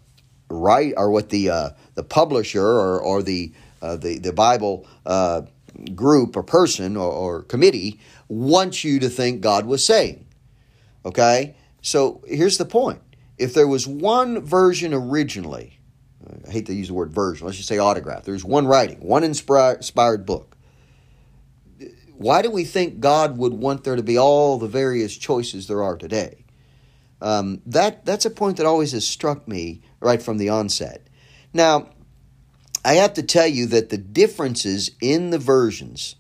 [0.52, 5.42] right or what the uh, the publisher or, or the uh, the the Bible uh,
[5.94, 10.26] group or person or, or committee wants you to think God was saying.
[11.04, 13.00] Okay, so here's the point:
[13.38, 15.80] if there was one version originally
[16.46, 18.24] I hate to use the word version, let's just say autograph.
[18.24, 20.56] There's one writing, one inspired book.
[22.14, 25.82] Why do we think God would want there to be all the various choices there
[25.82, 26.44] are today?
[27.20, 31.06] Um, that that's a point that always has struck me right from the onset.
[31.52, 31.90] Now,
[32.84, 36.16] I have to tell you that the differences in the versions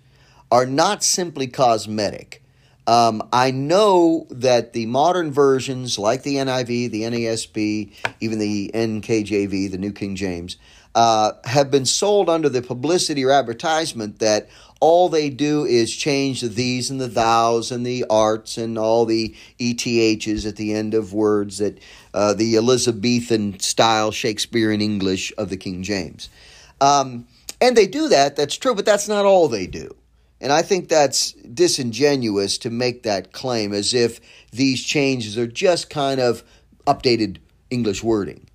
[0.50, 2.42] are not simply cosmetic.
[2.86, 9.70] Um, I know that the modern versions, like the NIV, the NASB, even the NKJV,
[9.70, 10.56] the New King James,
[10.94, 14.48] uh, have been sold under the publicity or advertisement that
[14.80, 19.06] all they do is change the these and the thous and the arts and all
[19.06, 21.78] the ETHs at the end of words that
[22.14, 26.28] uh, the Elizabethan style Shakespearean English of the King James.
[26.80, 27.26] Um,
[27.60, 29.94] and they do that, that's true, but that's not all they do.
[30.40, 34.20] And I think that's disingenuous to make that claim as if
[34.50, 36.42] these changes are just kind of
[36.86, 37.36] updated
[37.70, 38.48] English wording.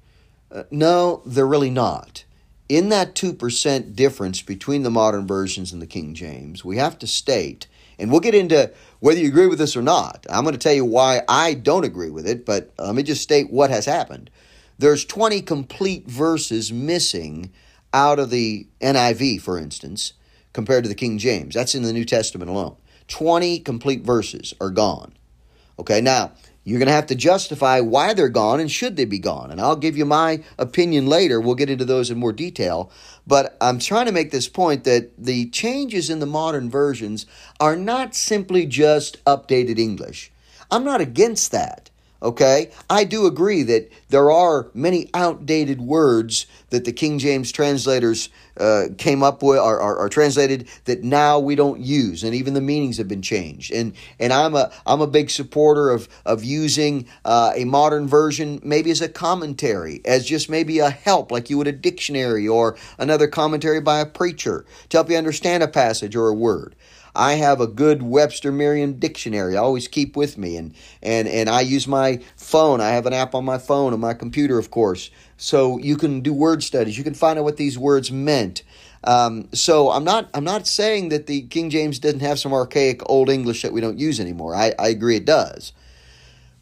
[0.51, 2.25] Uh, no, they're really not.
[2.67, 7.07] In that 2% difference between the modern versions and the King James, we have to
[7.07, 7.67] state,
[7.99, 10.25] and we'll get into whether you agree with this or not.
[10.29, 13.23] I'm going to tell you why I don't agree with it, but let me just
[13.23, 14.29] state what has happened.
[14.79, 17.51] There's 20 complete verses missing
[17.93, 20.13] out of the NIV, for instance,
[20.53, 21.55] compared to the King James.
[21.55, 22.75] That's in the New Testament alone.
[23.07, 25.13] 20 complete verses are gone.
[25.79, 26.31] Okay, now
[26.67, 29.51] you're going to have to justify why they're gone and should they be gone.
[29.51, 31.39] And I'll give you my opinion later.
[31.39, 32.91] We'll get into those in more detail.
[33.25, 37.25] But I'm trying to make this point that the changes in the modern versions
[37.61, 40.29] are not simply just updated English.
[40.69, 41.86] I'm not against that.
[42.21, 42.71] Okay?
[42.89, 48.85] I do agree that there are many outdated words that the King James translators uh,
[48.97, 52.61] came up with or, or, or, translated that now we don't use, and even the
[52.61, 53.71] meanings have been changed.
[53.71, 58.59] And and I'm a I'm a big supporter of of using uh, a modern version
[58.63, 62.77] maybe as a commentary, as just maybe a help, like you would a dictionary or
[62.97, 66.75] another commentary by a preacher to help you understand a passage or a word.
[67.17, 71.49] I have a good Webster Merriam dictionary I always keep with me and and and
[71.49, 72.79] I use my phone.
[72.79, 75.09] I have an app on my phone on my computer of course.
[75.37, 76.97] So you can do word studies.
[76.97, 78.63] You can find out what these words meant.
[79.03, 83.01] Um, so I'm not I'm not saying that the King James doesn't have some archaic
[83.09, 84.55] old English that we don't use anymore.
[84.55, 85.73] I, I agree it does.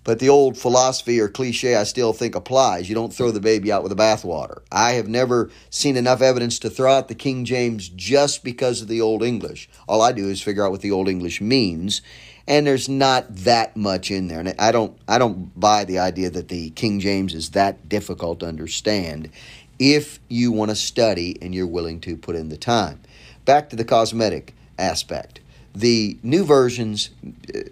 [0.06, 2.88] But the old philosophy or cliche I still think applies.
[2.88, 4.62] You don't throw the baby out with the bathwater.
[4.72, 8.88] I have never seen enough evidence to throw out the King James just because of
[8.88, 9.68] the Old English.
[9.88, 12.04] All I do is figure out what the Old English means,
[12.48, 14.40] and there's not that much in there.
[14.40, 18.42] And I don't I don't buy the idea that the King James is that difficult
[18.42, 19.32] to understand
[19.80, 23.02] if you want to study and you're willing to put in the time.
[23.44, 25.40] Back to the cosmetic aspect
[25.76, 27.10] the new versions,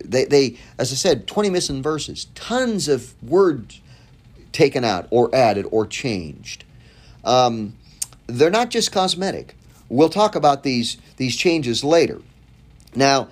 [0.04, 3.82] they, they, as I said, 20 missing verses, tons of words
[4.52, 6.66] taken out or added or changed.
[7.24, 7.76] Um,
[8.28, 9.56] they're not just cosmetic.
[9.90, 12.22] We'll talk about these, these changes later.
[12.94, 13.30] Now,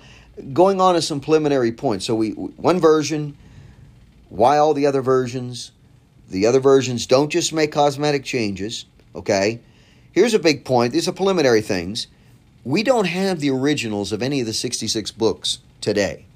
[0.52, 2.06] going on to some preliminary points.
[2.06, 3.36] So, we one version,
[4.28, 5.72] why all the other versions?
[6.28, 9.60] The other versions don't just make cosmetic changes, okay?
[10.12, 10.92] Here's a big point.
[10.92, 12.06] These are preliminary things.
[12.64, 16.26] We don't have the originals of any of the 66 books today.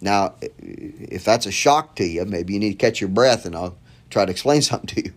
[0.00, 3.56] Now, if that's a shock to you, maybe you need to catch your breath and
[3.56, 3.76] I'll
[4.10, 5.12] try to explain something to you.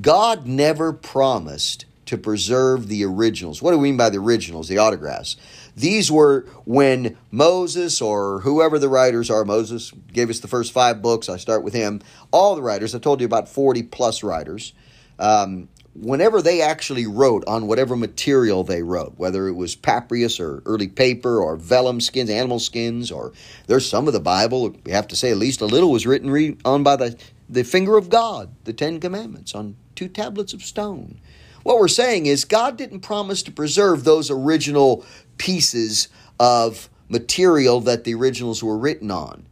[0.00, 3.62] God never promised to preserve the originals.
[3.62, 5.36] What do we mean by the originals, the autographs?
[5.76, 11.00] These were when Moses or whoever the writers are, Moses gave us the first five
[11.00, 11.28] books.
[11.28, 12.02] I start with him.
[12.30, 14.74] All the writers, I told you about 40 plus writers.
[15.18, 20.62] Um, whenever they actually wrote on whatever material they wrote, whether it was papyrus or
[20.64, 23.32] early paper or vellum skins, animal skins, or
[23.66, 26.58] there's some of the Bible, we have to say at least a little was written
[26.64, 27.16] on by the,
[27.48, 31.20] the finger of God, the Ten Commandments, on two tablets of stone.
[31.62, 35.04] What we're saying is God didn't promise to preserve those original
[35.36, 36.08] pieces
[36.40, 39.44] of material that the originals were written on.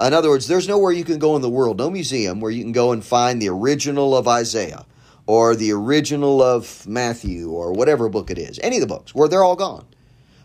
[0.00, 2.62] In other words, there's nowhere you can go in the world, no museum, where you
[2.62, 4.86] can go and find the original of Isaiah
[5.26, 9.28] or the original of Matthew or whatever book it is, any of the books, where
[9.28, 9.86] they're all gone.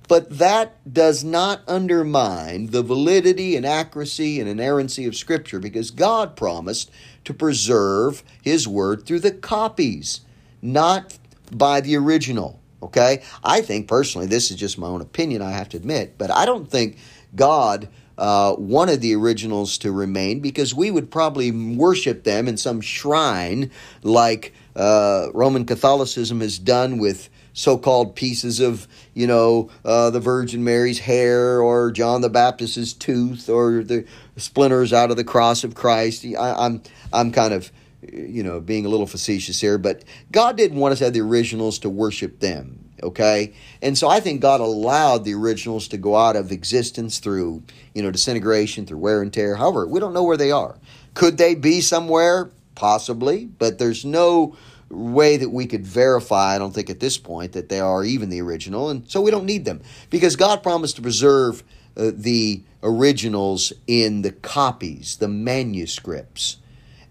[0.08, 6.36] But that does not undermine the validity and accuracy and inerrancy of Scripture because God
[6.38, 6.90] promised
[7.26, 10.22] to preserve His Word through the copies,
[10.62, 11.18] not
[11.52, 12.60] by the original.
[12.82, 13.24] Okay?
[13.44, 16.46] I think personally, this is just my own opinion, I have to admit, but I
[16.46, 16.98] don't think
[17.36, 22.82] God uh, wanted the originals to remain because we would probably worship them in some
[22.82, 23.72] shrine
[24.04, 30.64] like uh, Roman Catholicism has done with so-called pieces of you know uh, the Virgin
[30.64, 34.06] Mary's hair or John the Baptist's tooth or the
[34.38, 36.24] splinters out of the cross of Christ.
[36.38, 40.78] I, I'm I'm kind of you know being a little facetious here, but God didn't
[40.78, 42.84] want us to have the originals to worship them.
[43.02, 47.64] Okay, and so I think God allowed the originals to go out of existence through
[47.96, 49.56] you know disintegration, through wear and tear.
[49.56, 50.78] However, we don't know where they are.
[51.16, 52.52] Could they be somewhere?
[52.78, 54.56] Possibly, but there's no
[54.92, 58.30] way that we could verify, I don't think at this point, that they are even
[58.30, 61.64] the original, and so we don't need them because God promised to preserve
[61.98, 66.58] uh, the originals in the copies, the manuscripts.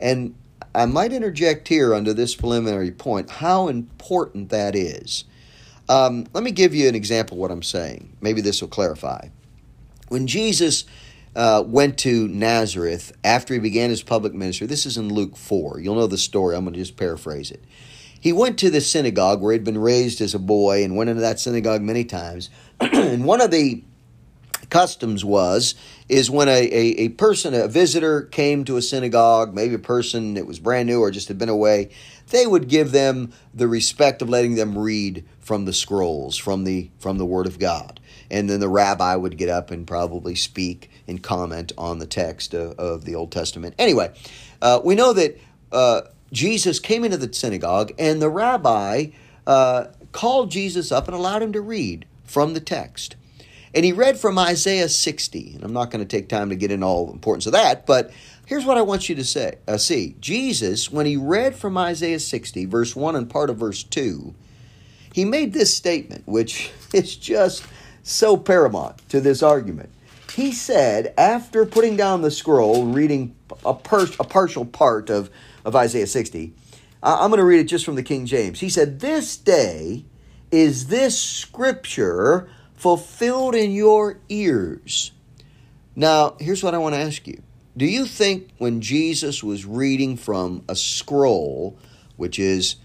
[0.00, 0.36] And
[0.72, 5.24] I might interject here under this preliminary point how important that is.
[5.88, 8.16] Um, let me give you an example of what I'm saying.
[8.20, 9.30] Maybe this will clarify.
[10.10, 10.84] When Jesus
[11.36, 14.66] uh, went to Nazareth after he began his public ministry.
[14.66, 15.78] This is in Luke 4.
[15.80, 16.56] You'll know the story.
[16.56, 17.62] I'm going to just paraphrase it.
[18.18, 21.20] He went to the synagogue where he'd been raised as a boy and went into
[21.20, 22.48] that synagogue many times.
[22.80, 23.84] and one of the
[24.70, 25.74] customs was
[26.08, 30.34] is when a, a, a, person a visitor came to a synagogue maybe a person
[30.34, 31.88] that was brand new or just had been away
[32.30, 36.90] they would give them the respect of letting them read from the scrolls from the
[36.98, 40.90] from the word of god and then the rabbi would get up and probably speak
[41.08, 43.74] and comment on the text of, of the Old Testament.
[43.78, 44.12] Anyway,
[44.62, 45.38] uh, we know that
[45.72, 49.06] uh, Jesus came into the synagogue, and the rabbi
[49.46, 53.16] uh, called Jesus up and allowed him to read from the text.
[53.74, 55.52] And he read from Isaiah 60.
[55.54, 57.86] And I'm not going to take time to get into all the importance of that,
[57.86, 58.10] but
[58.46, 59.58] here's what I want you to say.
[59.68, 63.82] Uh, see, Jesus, when he read from Isaiah 60, verse 1 and part of verse
[63.82, 64.34] 2,
[65.12, 67.64] he made this statement, which is just
[68.02, 69.90] so paramount to this argument.
[70.36, 75.30] He said, after putting down the scroll, reading a, per- a partial part of,
[75.64, 76.52] of Isaiah 60,
[77.02, 78.60] I'm going to read it just from the King James.
[78.60, 80.04] He said, This day
[80.50, 85.12] is this scripture fulfilled in your ears.
[85.94, 87.42] Now, here's what I want to ask you.
[87.74, 91.78] Do you think when Jesus was reading from a scroll,
[92.16, 92.76] which is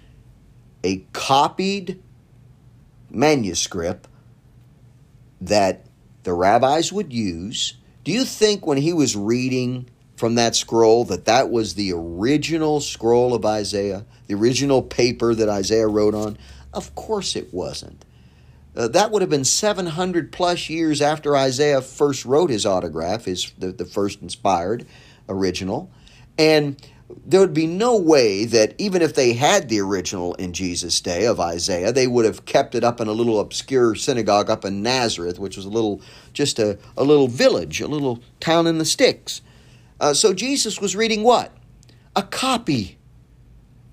[0.85, 2.01] a copied
[3.09, 4.07] manuscript,
[5.41, 5.85] that
[6.23, 7.75] the rabbis would use.
[8.03, 12.79] Do you think when he was reading from that scroll that that was the original
[12.79, 16.37] scroll of Isaiah, the original paper that Isaiah wrote on?
[16.73, 18.05] Of course it wasn't.
[18.75, 23.51] Uh, that would have been 700 plus years after Isaiah first wrote his autograph, his
[23.57, 24.85] the, the first inspired
[25.27, 25.91] original.
[26.37, 26.81] And
[27.25, 31.25] there would be no way that even if they had the original in Jesus' day
[31.25, 34.81] of Isaiah, they would have kept it up in a little obscure synagogue up in
[34.81, 36.01] Nazareth, which was a little,
[36.33, 39.41] just a, a little village, a little town in the sticks.
[39.99, 41.55] Uh, so Jesus was reading what?
[42.15, 42.97] A copy.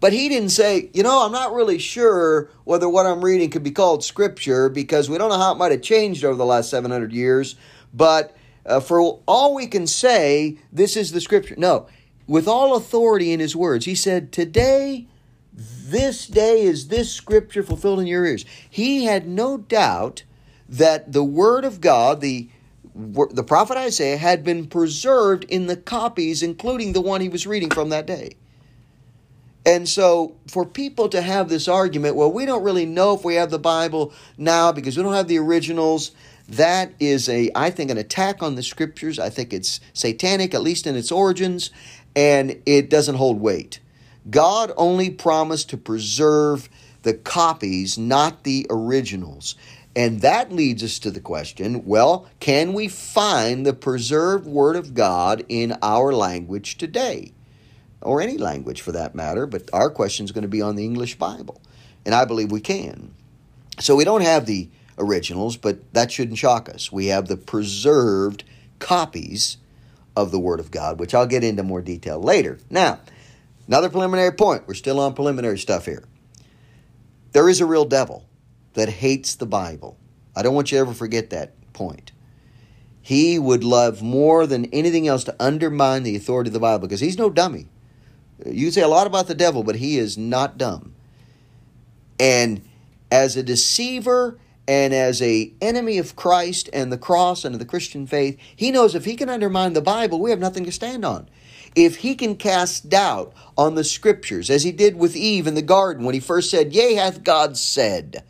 [0.00, 3.64] But he didn't say, you know, I'm not really sure whether what I'm reading could
[3.64, 6.70] be called scripture because we don't know how it might have changed over the last
[6.70, 7.56] 700 years.
[7.92, 11.56] But uh, for all we can say, this is the scripture.
[11.56, 11.88] No,
[12.28, 13.86] with all authority in his words.
[13.86, 15.08] He said, Today,
[15.52, 18.44] this day is this scripture fulfilled in your ears.
[18.70, 20.22] He had no doubt
[20.68, 22.48] that the word of God, the
[22.94, 27.70] the prophet Isaiah had been preserved in the copies, including the one he was reading
[27.70, 28.32] from that day.
[29.64, 33.34] And so, for people to have this argument, well, we don't really know if we
[33.34, 36.10] have the Bible now because we don't have the originals,
[36.48, 39.18] that is a, I think, an attack on the scriptures.
[39.18, 41.70] I think it's satanic, at least in its origins
[42.18, 43.78] and it doesn't hold weight.
[44.28, 46.68] God only promised to preserve
[47.02, 49.54] the copies, not the originals.
[49.94, 54.94] And that leads us to the question well, can we find the preserved Word of
[54.94, 57.32] God in our language today?
[58.00, 60.84] Or any language for that matter, but our question is going to be on the
[60.84, 61.60] English Bible.
[62.04, 63.12] And I believe we can.
[63.78, 64.68] So we don't have the
[64.98, 66.92] originals, but that shouldn't shock us.
[66.92, 68.44] We have the preserved
[68.78, 69.56] copies
[70.16, 72.58] of the Word of God, which I'll get into more detail later.
[72.70, 73.00] Now,
[73.66, 74.66] another preliminary point.
[74.66, 76.04] We're still on preliminary stuff here.
[77.32, 78.26] There is a real devil
[78.74, 79.96] that hates the Bible.
[80.34, 82.12] I don't want you to ever forget that point.
[83.00, 87.00] He would love more than anything else to undermine the authority of the Bible because
[87.00, 87.66] he's no dummy.
[88.44, 90.94] You say a lot about the devil, but he is not dumb.
[92.20, 92.62] And
[93.10, 94.38] as a deceiver
[94.68, 98.70] and as a enemy of Christ and the cross and of the Christian faith, he
[98.70, 101.26] knows if he can undermine the Bible, we have nothing to stand on.
[101.74, 105.62] If he can cast doubt on the scriptures, as he did with Eve in the
[105.62, 108.22] garden when he first said, Yea, hath God said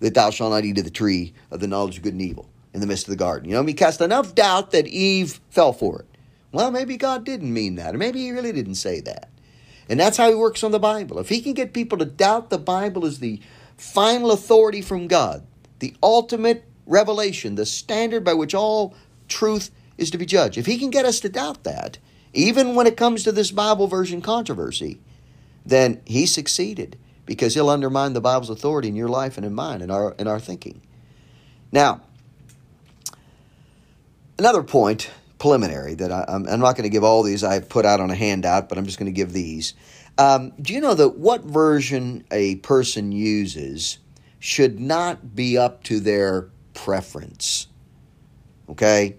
[0.00, 2.50] that thou shalt not eat of the tree of the knowledge of good and evil
[2.74, 3.48] in the midst of the garden.
[3.48, 6.06] You know, he cast enough doubt that Eve fell for it.
[6.52, 9.30] Well, maybe God didn't mean that, or maybe he really didn't say that.
[9.88, 11.18] And that's how he works on the Bible.
[11.18, 13.40] If he can get people to doubt the Bible as the
[13.76, 15.46] final authority from God,
[15.80, 18.94] the ultimate revelation, the standard by which all
[19.28, 20.56] truth is to be judged.
[20.56, 21.98] If he can get us to doubt that,
[22.32, 25.00] even when it comes to this Bible version controversy,
[25.64, 29.82] then he succeeded because he'll undermine the Bible's authority in your life and in mine
[29.82, 30.80] and our in our thinking.
[31.72, 32.00] Now,
[34.38, 38.00] another point, preliminary, that I, am not going to give all these I've put out
[38.00, 39.74] on a handout, but I'm just going to give these.
[40.18, 43.98] Um, do you know that what version a person uses
[44.40, 47.68] should not be up to their preference.
[48.68, 49.16] Okay?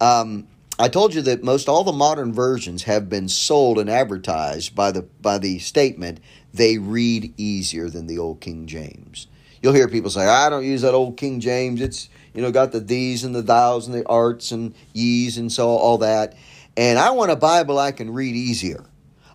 [0.00, 0.46] Um,
[0.78, 4.90] I told you that most all the modern versions have been sold and advertised by
[4.90, 6.20] the by the statement
[6.54, 9.26] they read easier than the old King James.
[9.60, 11.80] You'll hear people say, "I don't use that old King James.
[11.80, 15.52] It's you know got the these and the thous and the arts and ye's and
[15.52, 16.34] so all that."
[16.76, 18.84] And I want a Bible I can read easier.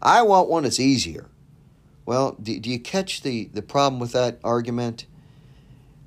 [0.02, 1.28] I want one that's easier.
[2.06, 5.06] Well, do, do you catch the the problem with that argument?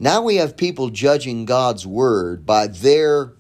[0.03, 3.35] Now we have people judging God's word by their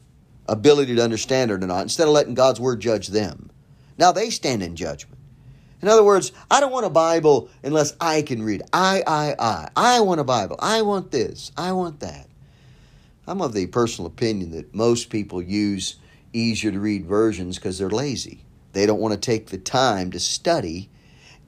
[0.46, 3.50] ability to understand it or not, instead of letting God's word judge them.
[3.96, 5.18] Now they stand in judgment.
[5.80, 8.62] In other words, I don't want a Bible unless I can read.
[8.74, 9.68] I, I, I.
[9.74, 10.56] I want a Bible.
[10.58, 11.50] I want this.
[11.56, 12.28] I want that.
[13.26, 15.96] I'm of the personal opinion that most people use
[16.34, 18.44] easier to read versions because they're lazy.
[18.74, 20.90] They don't want to take the time to study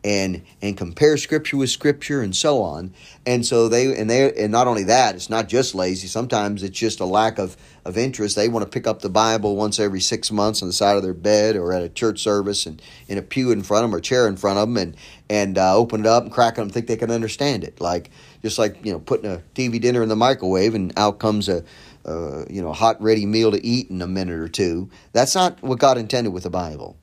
[0.04, 2.92] and and compare scripture with scripture and so on.
[3.24, 6.08] And so they and they and not only that it's not just lazy.
[6.08, 8.36] Sometimes it's just a lack of of interest.
[8.36, 11.02] They want to pick up the bible once every six months on the side of
[11.02, 13.96] their bed or at a church service and in a pew in front of them
[13.96, 14.96] or chair in front of them and
[15.30, 17.80] and uh, open it up and crack and think they can understand it.
[17.80, 18.10] Like
[18.42, 21.64] just like you know putting a tv dinner in the microwave and out comes a
[22.04, 24.90] uh, you know hot ready meal to eat in a minute or two.
[25.12, 26.96] That's not what god intended with the bible.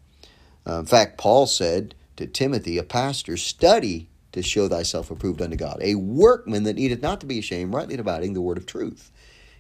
[0.68, 5.56] Uh, in fact paul said to Timothy, a pastor, study to show thyself approved unto
[5.56, 9.12] God, a workman that needeth not to be ashamed, rightly dividing the word of truth.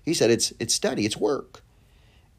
[0.03, 1.61] He said it's it's study, it's work.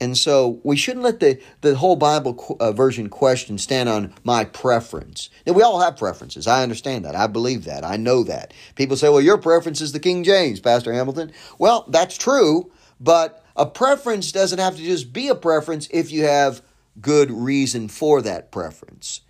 [0.03, 4.45] And so we shouldn't let the, the whole Bible uh, version question stand on my
[4.45, 5.29] preference.
[5.47, 6.47] Now, we all have preferences.
[6.47, 7.15] I understand that.
[7.15, 7.85] I believe that.
[7.85, 8.55] I know that.
[8.77, 11.33] People say, well, your preference is the King James, Pastor Hamilton.
[11.59, 16.25] Well, that's true, but a preference doesn't have to just be a preference if you
[16.25, 16.63] have
[16.99, 19.21] good reason for that preference.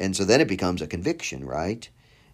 [0.00, 1.88] And so then it becomes a conviction, right?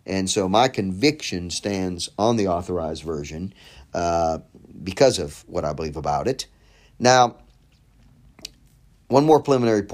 [0.06, 3.52] And so my conviction stands on the authorized version
[3.92, 4.38] uh,
[4.82, 6.46] because of what I believe about it.
[6.98, 7.36] Now,
[9.08, 9.86] one more preliminary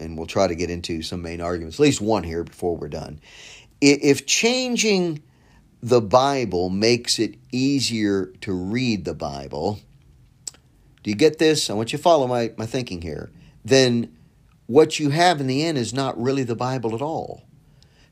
[0.00, 2.88] and we'll try to get into some main arguments, at least one here before we're
[2.88, 3.20] done.
[3.80, 5.22] If changing
[5.82, 9.78] the Bible makes it easier to read the Bible,
[11.02, 11.70] do you get this?
[11.70, 13.30] I want you to follow my, my thinking here.
[13.64, 14.16] Then
[14.70, 17.42] what you have in the end is not really the Bible at all.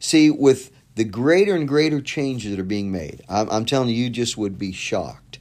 [0.00, 3.94] See, with the greater and greater changes that are being made, I'm, I'm telling you,
[3.94, 5.38] you just would be shocked.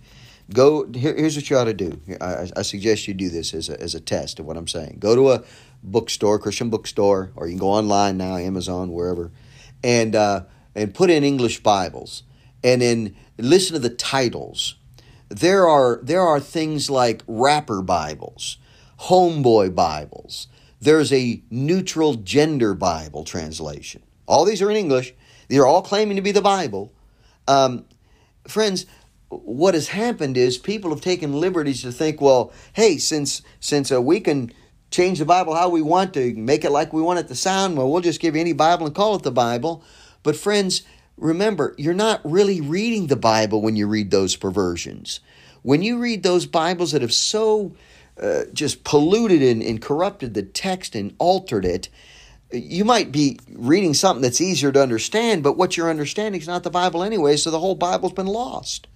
[0.53, 1.99] Go here, here's what you ought to do.
[2.22, 4.97] I, I, suggest you do this as a, as a test of what I'm saying.
[4.99, 5.43] Go to a
[5.82, 9.32] bookstore, Christian bookstore, or you can go online now, Amazon, wherever,
[9.84, 10.43] and uh,
[10.76, 12.22] and put in English Bibles,
[12.63, 14.76] and then listen to the titles.
[15.30, 18.59] There are there are things like rapper Bibles,
[18.99, 20.47] homeboy Bibles.
[20.80, 24.03] There's a neutral gender Bible translation.
[24.28, 25.13] All these are in English.
[25.47, 26.93] They're all claiming to be the Bible.
[27.47, 27.86] Um,
[28.47, 28.86] friends,
[29.30, 34.01] what has happened is people have taken liberties to think, well, hey, since since uh,
[34.01, 34.51] we can
[34.91, 37.78] change the Bible how we want to, make it like we want it to sound,
[37.78, 39.84] well, we'll just give you any Bible and call it the Bible.
[40.23, 40.84] But friends,
[41.17, 45.19] remember, you're not really reading the Bible when you read those perversions.
[45.61, 47.75] When you read those Bibles that have so
[48.22, 51.89] uh, just polluted and, and corrupted the text and altered it,
[52.51, 56.63] you might be reading something that's easier to understand, but what you're understanding is not
[56.63, 58.88] the Bible anyway, so the whole Bible's been lost.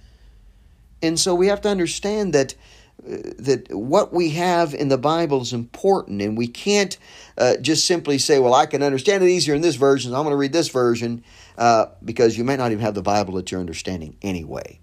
[1.01, 2.55] And so we have to understand that
[3.03, 6.97] uh, that what we have in the Bible is important, and we can't
[7.37, 10.11] uh, just simply say, "Well, I can understand it easier in this version.
[10.11, 11.23] So I'm going to read this version,"
[11.57, 14.79] uh, because you may not even have the Bible that you're understanding anyway.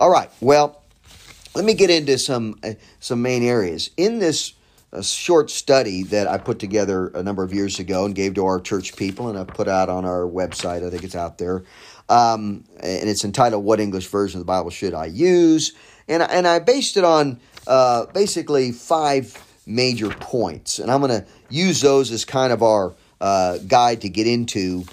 [0.00, 0.28] All right.
[0.40, 0.81] Well,
[1.54, 4.54] let me get into some uh, some main areas in this
[4.94, 8.44] a short study that I put together a number of years ago and gave to
[8.44, 10.86] our church people, and I put out on our website.
[10.86, 11.64] I think it's out there,
[12.10, 15.72] um, and it's entitled "What English Version of the Bible Should I Use?"
[16.08, 19.36] and and I based it on uh, basically five
[19.66, 24.08] major points, and I'm going to use those as kind of our uh, guide to
[24.08, 24.84] get into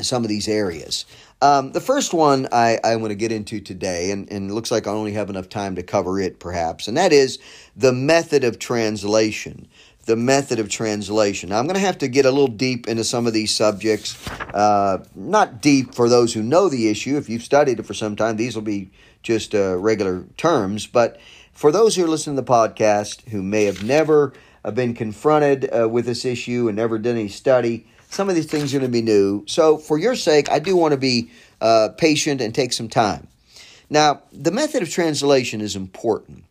[0.00, 1.04] some of these areas.
[1.42, 4.70] Um, the first one I, I want to get into today, and, and it looks
[4.70, 7.38] like I only have enough time to cover it perhaps, and that is
[7.76, 9.68] the method of translation.
[10.06, 11.50] The method of translation.
[11.50, 14.16] Now, I'm going to have to get a little deep into some of these subjects.
[14.52, 17.16] Uh, not deep for those who know the issue.
[17.16, 18.90] If you've studied it for some time, these will be
[19.22, 20.86] just uh, regular terms.
[20.86, 21.20] But
[21.52, 24.32] for those who are listening to the podcast who may have never
[24.64, 28.46] uh, been confronted uh, with this issue and never done any study, some of these
[28.46, 29.44] things are going to be new.
[29.46, 31.30] So, for your sake, I do want to be
[31.60, 33.28] uh, patient and take some time.
[33.88, 36.44] Now, the method of translation is important.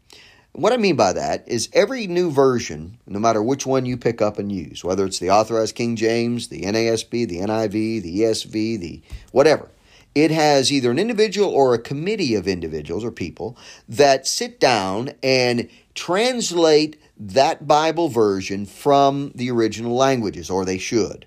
[0.53, 4.21] What I mean by that is every new version, no matter which one you pick
[4.21, 8.79] up and use, whether it's the authorized King James, the NASB, the NIV, the ESV,
[8.79, 9.01] the
[9.31, 9.69] whatever,
[10.15, 13.55] it has either an individual or a committee of individuals or people
[13.87, 21.25] that sit down and translate that Bible version from the original languages, or they should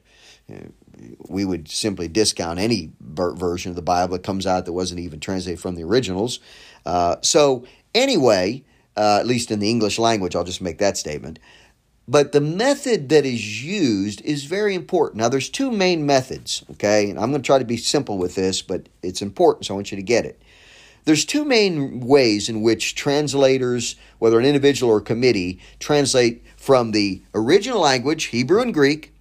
[1.29, 5.21] we would simply discount any version of the Bible that comes out that wasn't even
[5.21, 6.41] translated from the originals.
[6.87, 8.65] Uh, so, anyway,
[8.97, 11.39] uh, at least in the English language, I'll just make that statement.
[12.09, 15.19] But the method that is used is very important.
[15.19, 17.09] Now, there's two main methods, okay?
[17.09, 19.77] And I'm going to try to be simple with this, but it's important, so I
[19.77, 20.43] want you to get it.
[21.05, 26.91] There's two main ways in which translators, whether an individual or a committee, translate from
[26.91, 29.12] the original language, Hebrew and Greek,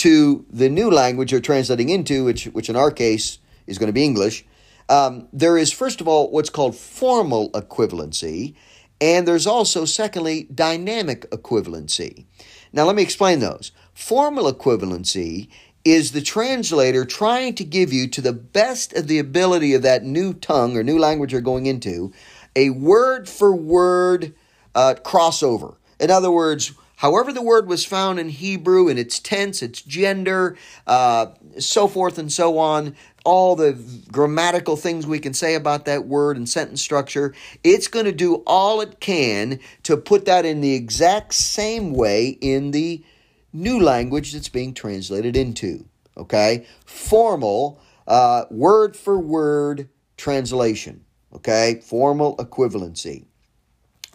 [0.00, 3.92] to the new language you're translating into, which, which in our case is going to
[3.92, 4.46] be English,
[4.88, 8.54] um, there is, first of all, what's called formal equivalency,
[9.00, 12.24] and there's also, secondly, dynamic equivalency.
[12.72, 13.72] Now, let me explain those.
[13.92, 15.48] Formal equivalency
[15.84, 20.02] is the translator trying to give you, to the best of the ability of that
[20.02, 22.10] new tongue or new language you're going into,
[22.56, 24.34] a word for word
[24.74, 25.76] uh, crossover.
[25.98, 30.58] In other words, However, the word was found in Hebrew in its tense, its gender,
[30.86, 31.28] uh,
[31.58, 32.94] so forth and so on,
[33.24, 33.72] all the
[34.12, 37.34] grammatical things we can say about that word and sentence structure,
[37.64, 42.36] it's going to do all it can to put that in the exact same way
[42.42, 43.02] in the
[43.50, 45.86] new language that's being translated into.
[46.18, 46.66] Okay?
[46.84, 49.88] Formal, uh, word for word
[50.18, 51.06] translation.
[51.32, 51.80] Okay?
[51.82, 53.24] Formal equivalency.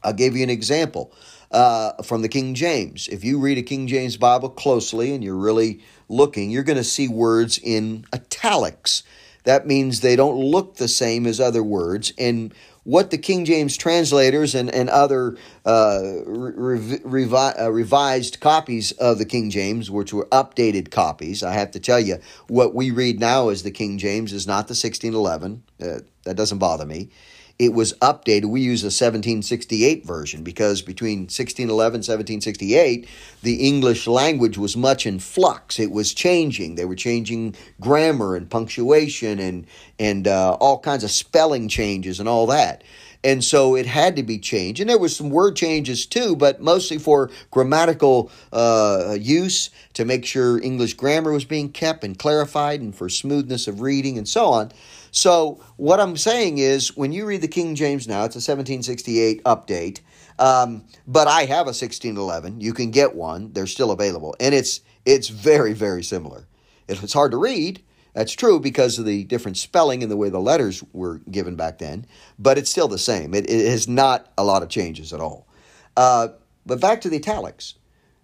[0.04, 1.12] I'll give you an example
[1.56, 3.08] uh, from the King James.
[3.08, 5.80] If you read a King James Bible closely and you're really
[6.10, 9.04] looking, you're going to see words in italics.
[9.46, 12.12] That means they don't look the same as other words.
[12.18, 12.54] And
[12.84, 19.26] what the King James translators and, and other uh, revi- uh, revised copies of the
[19.26, 23.48] King James, which were updated copies, I have to tell you, what we read now
[23.48, 25.64] as the King James is not the 1611.
[25.82, 27.12] Uh, that doesn't bother me
[27.58, 28.46] it was updated.
[28.46, 33.08] We use a 1768 version because between 1611 and 1768,
[33.44, 35.80] the English language was much in flux.
[35.80, 36.76] It was changing.
[36.76, 42.28] They were changing grammar and punctuation and, and uh, all kinds of spelling changes and
[42.28, 42.84] all that.
[43.24, 44.80] And so it had to be changed.
[44.82, 50.26] And there was some word changes too, but mostly for grammatical uh, use to make
[50.26, 54.48] sure English grammar was being kept and clarified and for smoothness of reading and so
[54.48, 54.72] on.
[55.16, 59.46] So, what I'm saying is, when you read the King James now, it's a 1768
[59.46, 60.02] update,
[60.38, 62.60] um, but I have a 1611.
[62.60, 66.48] You can get one; they're still available, and it's it's very very similar.
[66.90, 67.82] It's hard to read.
[68.14, 71.78] That's true because of the different spelling and the way the letters were given back
[71.78, 72.06] then,
[72.38, 73.34] but it's still the same.
[73.34, 75.48] It, it has not a lot of changes at all.
[75.96, 76.28] Uh,
[76.66, 77.76] but back to the italics.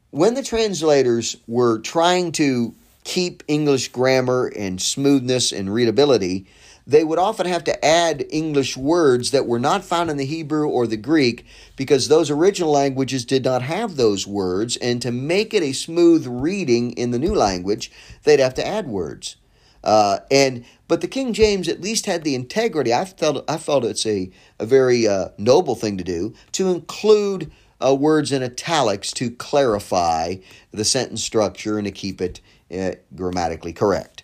[0.09, 2.75] When the translators were trying to
[3.05, 6.47] keep English grammar and smoothness and readability,
[6.85, 10.67] they would often have to add English words that were not found in the Hebrew
[10.67, 14.77] or the Greek because those original languages did not have those words.
[14.77, 17.91] And to make it a smooth reading in the new language,
[18.23, 19.35] they'd have to add words.
[19.83, 22.93] Uh, and but the King James at least had the integrity.
[22.93, 24.29] I felt I felt it's a
[24.59, 27.51] a very uh, noble thing to do to include
[27.83, 30.35] uh, words in italics to clarify
[30.71, 34.23] the sentence structure and to keep it uh, grammatically correct.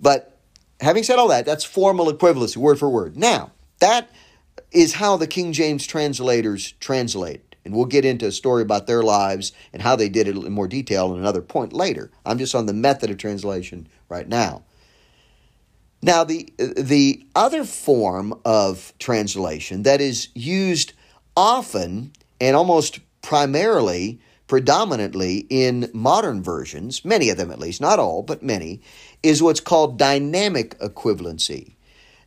[0.00, 0.35] But
[0.80, 3.16] having said all that, that's formal equivalency, word for word.
[3.16, 4.10] Now, that
[4.72, 7.42] is how the King James translators translate.
[7.64, 10.52] And we'll get into a story about their lives and how they did it in
[10.52, 12.12] more detail in another point later.
[12.24, 14.62] I'm just on the method of translation right now.
[16.00, 20.92] Now, the, the other form of translation that is used
[21.36, 28.22] often and almost primarily, predominantly in modern versions, many of them at least, not all,
[28.22, 28.80] but many,
[29.28, 31.74] is what's called dynamic equivalency.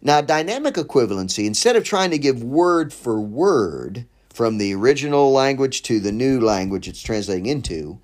[0.02, 5.82] Now, dynamic equivalency, instead of trying to give word for word from the original language
[5.84, 8.00] to the new language it's translating into,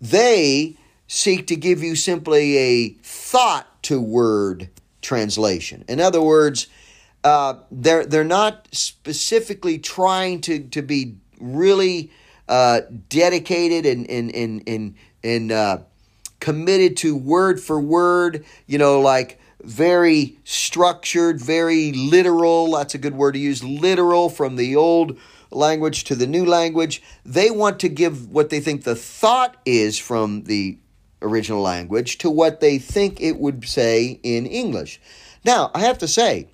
[0.00, 0.76] they
[1.06, 4.70] seek to give you simply a thought to word
[5.02, 5.84] translation.
[5.88, 6.68] In other words,
[7.24, 12.12] uh, they're they're not specifically trying to to be really
[12.48, 15.78] uh, dedicated and and and and, and uh,
[16.44, 22.70] committed to word for word, you know, like very structured, very literal.
[22.72, 23.64] That's a good word to use.
[23.64, 25.18] Literal from the old
[25.50, 27.02] language to the new language.
[27.24, 30.76] They want to give what they think the thought is from the
[31.22, 35.00] original language to what they think it would say in English.
[35.46, 36.48] Now, I have to say,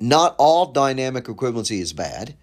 [0.00, 2.34] not all dynamic equivalency is bad.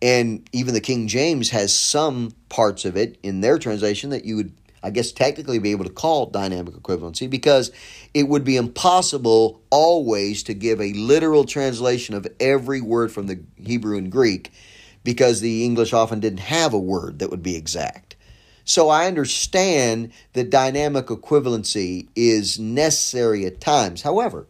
[0.00, 4.36] And even the King James has some parts of it in their translation that you
[4.36, 4.52] would
[4.88, 7.70] I guess technically be able to call dynamic equivalency because
[8.14, 13.38] it would be impossible always to give a literal translation of every word from the
[13.56, 14.50] Hebrew and Greek
[15.04, 18.16] because the English often didn't have a word that would be exact.
[18.64, 24.00] So I understand that dynamic equivalency is necessary at times.
[24.00, 24.46] However,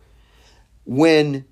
[0.84, 1.46] when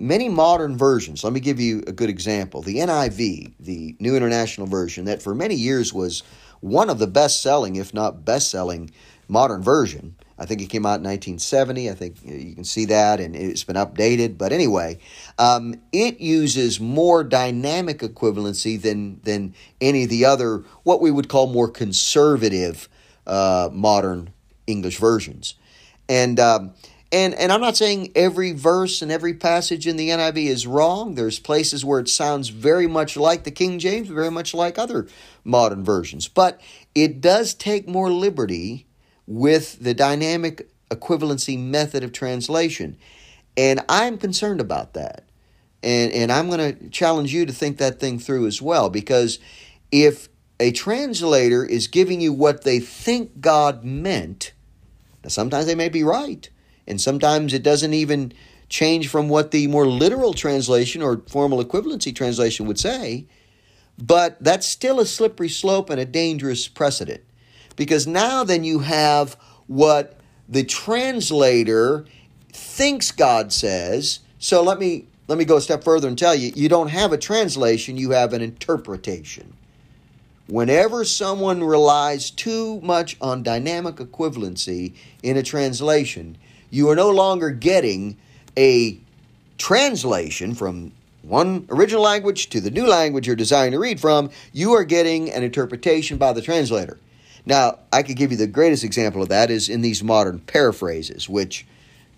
[0.00, 2.60] many modern versions, let me give you a good example.
[2.60, 6.24] The NIV, the New International Version, that for many years was
[6.62, 8.90] one of the best selling, if not best selling,
[9.28, 10.14] modern version.
[10.38, 11.90] I think it came out in 1970.
[11.90, 14.38] I think you can see that, and it's been updated.
[14.38, 14.98] But anyway,
[15.38, 21.28] um, it uses more dynamic equivalency than than any of the other what we would
[21.28, 22.88] call more conservative
[23.26, 24.32] uh, modern
[24.66, 25.54] English versions.
[26.08, 26.74] And um,
[27.12, 31.14] and and I'm not saying every verse and every passage in the NIV is wrong.
[31.14, 35.06] There's places where it sounds very much like the King James, very much like other
[35.44, 36.26] modern versions.
[36.26, 36.60] But
[36.94, 38.86] it does take more liberty
[39.26, 42.96] with the dynamic equivalency method of translation.
[43.56, 45.24] And I'm concerned about that.
[45.82, 49.38] And and I'm going to challenge you to think that thing through as well because
[49.90, 54.52] if a translator is giving you what they think God meant,
[55.22, 56.48] now sometimes they may be right
[56.86, 58.32] and sometimes it doesn't even
[58.68, 63.26] change from what the more literal translation or formal equivalency translation would say.
[63.98, 67.22] But that's still a slippery slope and a dangerous precedent.
[67.76, 70.18] Because now then you have what
[70.48, 72.06] the translator
[72.52, 74.20] thinks God says.
[74.38, 77.12] So let me let me go a step further and tell you, you don't have
[77.12, 79.54] a translation, you have an interpretation.
[80.48, 86.36] Whenever someone relies too much on dynamic equivalency in a translation,
[86.72, 88.16] you are no longer getting
[88.56, 88.98] a
[89.58, 94.72] translation from one original language to the new language you're desiring to read from, you
[94.72, 96.98] are getting an interpretation by the translator.
[97.44, 101.28] Now, I could give you the greatest example of that is in these modern paraphrases,
[101.28, 101.66] which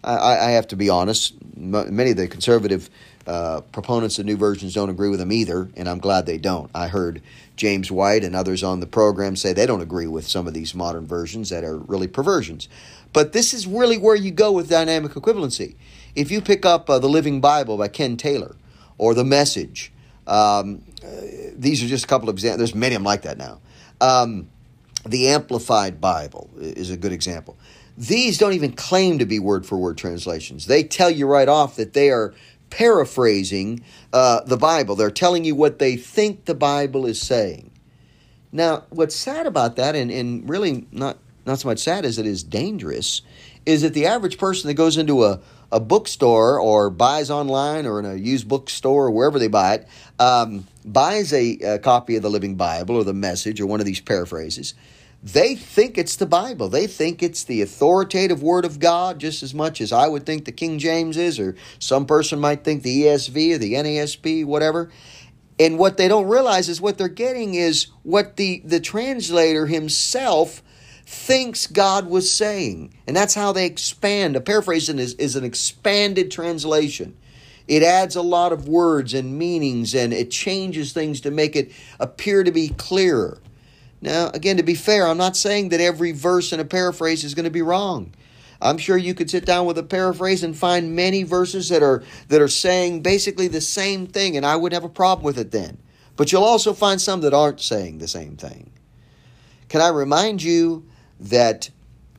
[0.04, 2.88] I, I have to be honest, many of the conservative
[3.26, 6.70] uh, proponents of new versions don't agree with them either, and I'm glad they don't.
[6.74, 7.22] I heard
[7.56, 10.74] James White and others on the program say they don't agree with some of these
[10.74, 12.68] modern versions that are really perversions.
[13.14, 15.76] But this is really where you go with dynamic equivalency.
[16.14, 18.56] If you pick up uh, the Living Bible by Ken Taylor
[18.98, 19.92] or the Message,
[20.26, 21.08] um, uh,
[21.54, 22.58] these are just a couple of examples.
[22.58, 23.60] There's many of them like that now.
[24.00, 24.50] Um,
[25.06, 27.56] the Amplified Bible is a good example.
[27.96, 30.66] These don't even claim to be word for word translations.
[30.66, 32.34] They tell you right off that they are
[32.70, 34.96] paraphrasing uh, the Bible.
[34.96, 37.70] They're telling you what they think the Bible is saying.
[38.50, 42.26] Now, what's sad about that, and, and really not, not so much sad as it
[42.26, 43.22] is dangerous,
[43.66, 45.40] is that the average person that goes into a,
[45.70, 49.88] a bookstore or buys online or in a used bookstore or wherever they buy it,
[50.18, 53.86] um, buys a, a copy of the Living Bible or the Message or one of
[53.86, 54.74] these paraphrases,
[55.24, 56.68] they think it's the Bible.
[56.68, 60.44] They think it's the authoritative Word of God just as much as I would think
[60.44, 64.90] the King James is, or some person might think the ESV or the NASB, whatever.
[65.58, 70.62] And what they don't realize is what they're getting is what the, the translator himself
[71.14, 72.94] thinks God was saying.
[73.06, 74.36] And that's how they expand.
[74.36, 77.16] A paraphrasing is, is an expanded translation.
[77.66, 81.72] It adds a lot of words and meanings and it changes things to make it
[81.98, 83.38] appear to be clearer.
[84.02, 87.34] Now, again, to be fair, I'm not saying that every verse in a paraphrase is
[87.34, 88.12] going to be wrong.
[88.60, 92.02] I'm sure you could sit down with a paraphrase and find many verses that are
[92.28, 95.50] that are saying basically the same thing, and I wouldn't have a problem with it
[95.50, 95.78] then.
[96.16, 98.70] But you'll also find some that aren't saying the same thing.
[99.68, 100.86] Can I remind you
[101.20, 101.70] that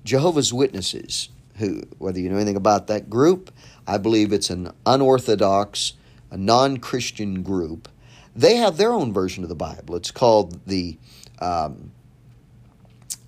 [0.04, 3.52] Jehovah's Witnesses, who whether you know anything about that group,
[3.88, 5.94] I believe it's an unorthodox,
[6.32, 7.88] a non-Christian group.
[8.36, 9.96] They have their own version of the Bible.
[9.96, 10.98] It's called the
[11.40, 11.92] um,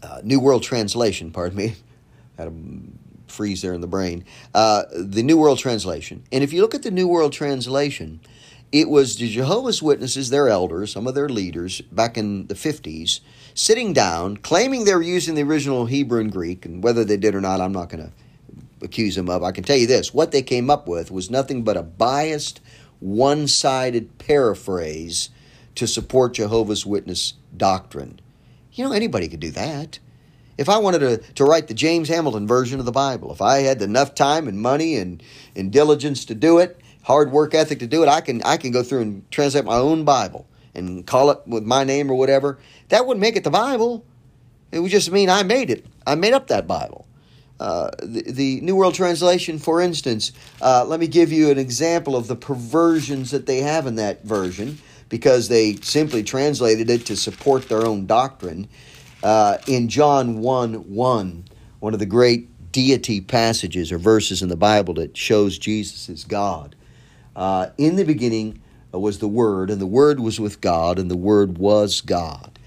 [0.03, 1.75] uh, New World Translation, pardon me.
[2.37, 2.53] Had a
[3.31, 4.25] freeze there in the brain.
[4.53, 6.23] Uh, the New World Translation.
[6.31, 8.19] And if you look at the New World Translation,
[8.71, 13.21] it was the Jehovah's Witnesses, their elders, some of their leaders back in the 50s,
[13.53, 17.33] sitting down, claiming they were using the original Hebrew and Greek, and whether they did
[17.33, 18.11] or not, I'm not going to
[18.85, 19.41] accuse them of.
[19.41, 22.59] I can tell you this what they came up with was nothing but a biased,
[22.99, 25.29] one sided paraphrase
[25.75, 28.19] to support Jehovah's Witness doctrine.
[28.73, 29.99] You know, anybody could do that.
[30.57, 33.59] If I wanted to, to write the James Hamilton version of the Bible, if I
[33.59, 35.21] had enough time and money and,
[35.55, 38.71] and diligence to do it, hard work ethic to do it, I can I can
[38.71, 40.45] go through and translate my own Bible
[40.75, 42.59] and call it with my name or whatever.
[42.89, 44.03] That wouldn't make it the Bible.
[44.73, 45.85] It would just mean I made it.
[46.05, 47.07] I made up that Bible.
[47.61, 50.31] Uh, the, the, New World Translation, for instance,
[50.61, 54.23] uh, let me give you an example of the perversions that they have in that
[54.23, 54.77] version
[55.09, 58.67] because they simply translated it to support their own doctrine.
[59.23, 61.45] Uh, in John 1 1,
[61.79, 66.25] one of the great deity passages or verses in the Bible that shows Jesus is
[66.25, 66.75] God.
[67.37, 68.59] Uh, in the beginning
[68.91, 72.57] was the Word, and the Word was with God, and the Word was God.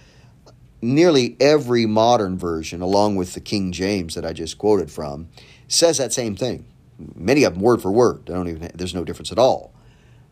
[0.81, 5.29] Nearly every modern version, along with the King James that I just quoted from,
[5.67, 6.65] says that same thing.
[7.15, 8.25] Many of them word for word.
[8.27, 8.71] don't even.
[8.75, 9.75] There's no difference at all.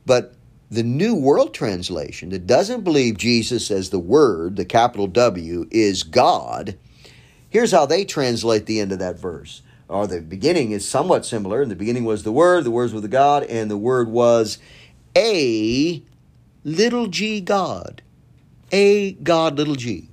[0.06, 0.34] But
[0.70, 6.02] the New World Translation that doesn't believe Jesus as the Word, the capital W, is
[6.02, 6.78] God,
[7.50, 9.62] here's how they translate the end of that verse.
[9.88, 11.62] Or the beginning is somewhat similar.
[11.62, 14.58] In the beginning was the Word, the Word was with God, and the Word was
[15.16, 16.02] a
[16.64, 18.02] little g God.
[18.70, 20.10] A God, little g.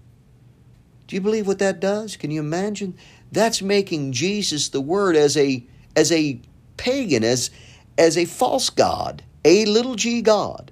[1.08, 2.16] Do you believe what that does?
[2.16, 2.96] Can you imagine?
[3.32, 5.66] That's making Jesus the Word as a
[5.96, 6.40] as a
[6.78, 7.50] pagan, as
[7.98, 10.72] as a false God a little g God.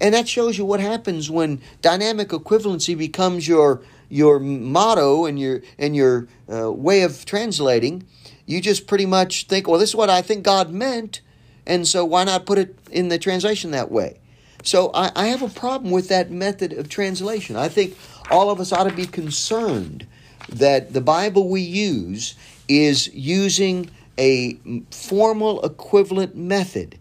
[0.00, 5.62] And that shows you what happens when dynamic equivalency becomes your your motto and your
[5.78, 8.06] and your uh, way of translating.
[8.50, 11.20] You just pretty much think, well, this is what I think God meant,
[11.66, 14.18] and so why not put it in the translation that way?
[14.64, 17.54] So I, I have a problem with that method of translation.
[17.54, 17.96] I think
[18.28, 20.04] all of us ought to be concerned
[20.48, 22.34] that the Bible we use
[22.68, 23.88] is using
[24.18, 24.58] a
[24.90, 26.98] formal equivalent method.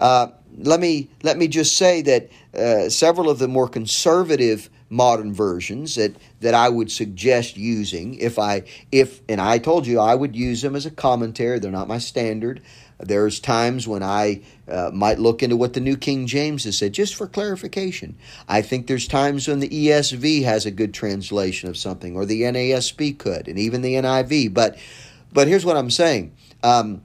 [0.00, 0.28] Uh,
[0.58, 5.96] let me let me just say that uh, several of the more conservative modern versions
[5.96, 10.36] that that I would suggest using if I if and I told you I would
[10.36, 11.58] use them as a commentary.
[11.58, 12.62] They're not my standard.
[12.98, 16.94] There's times when I uh, might look into what the New King James has said
[16.94, 18.16] just for clarification.
[18.48, 22.42] I think there's times when the ESV has a good translation of something, or the
[22.42, 24.54] NASB could, and even the NIV.
[24.54, 24.78] But
[25.32, 26.34] but here's what I'm saying.
[26.62, 27.02] Um,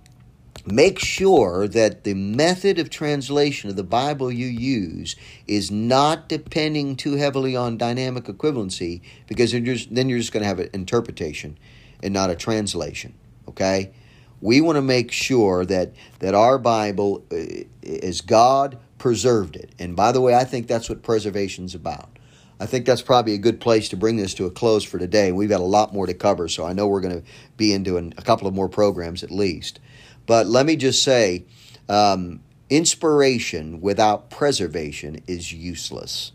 [0.66, 5.16] make sure that the method of translation of the Bible you use
[5.48, 10.32] is not depending too heavily on dynamic equivalency because then you're just, then you're just
[10.32, 11.58] going to have an interpretation
[12.04, 13.14] and not a translation.
[13.48, 13.92] Okay?
[14.40, 19.72] We want to make sure that, that our Bible is uh, God preserved it.
[19.80, 22.18] And by the way, I think that's what preservation is about.
[22.60, 25.32] I think that's probably a good place to bring this to a close for today.
[25.32, 27.98] We've got a lot more to cover, so I know we're going to be into
[27.98, 29.80] a couple of more programs at least.
[30.26, 31.46] But let me just say
[31.90, 36.32] um, inspiration without preservation is useless.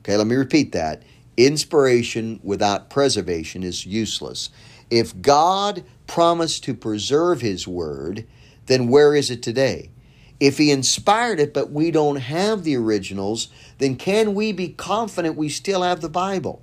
[0.00, 1.02] Okay, let me repeat that.
[1.36, 4.50] Inspiration without preservation is useless.
[4.90, 8.26] If God promised to preserve His Word,
[8.66, 9.90] then where is it today?
[10.38, 13.48] If He inspired it, but we don't have the originals,
[13.78, 16.62] then can we be confident we still have the Bible?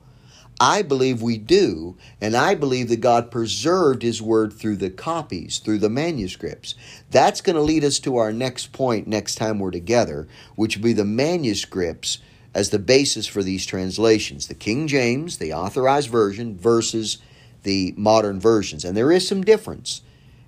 [0.60, 5.60] I believe we do, and I believe that God preserved His Word through the copies,
[5.60, 6.76] through the manuscripts.
[7.12, 10.84] That's going to lead us to our next point next time we're together, which will
[10.84, 12.20] be the manuscripts
[12.54, 17.18] as the basis for these translations the King James, the authorized version, versus
[17.64, 18.86] the modern versions.
[18.86, 20.01] And there is some difference.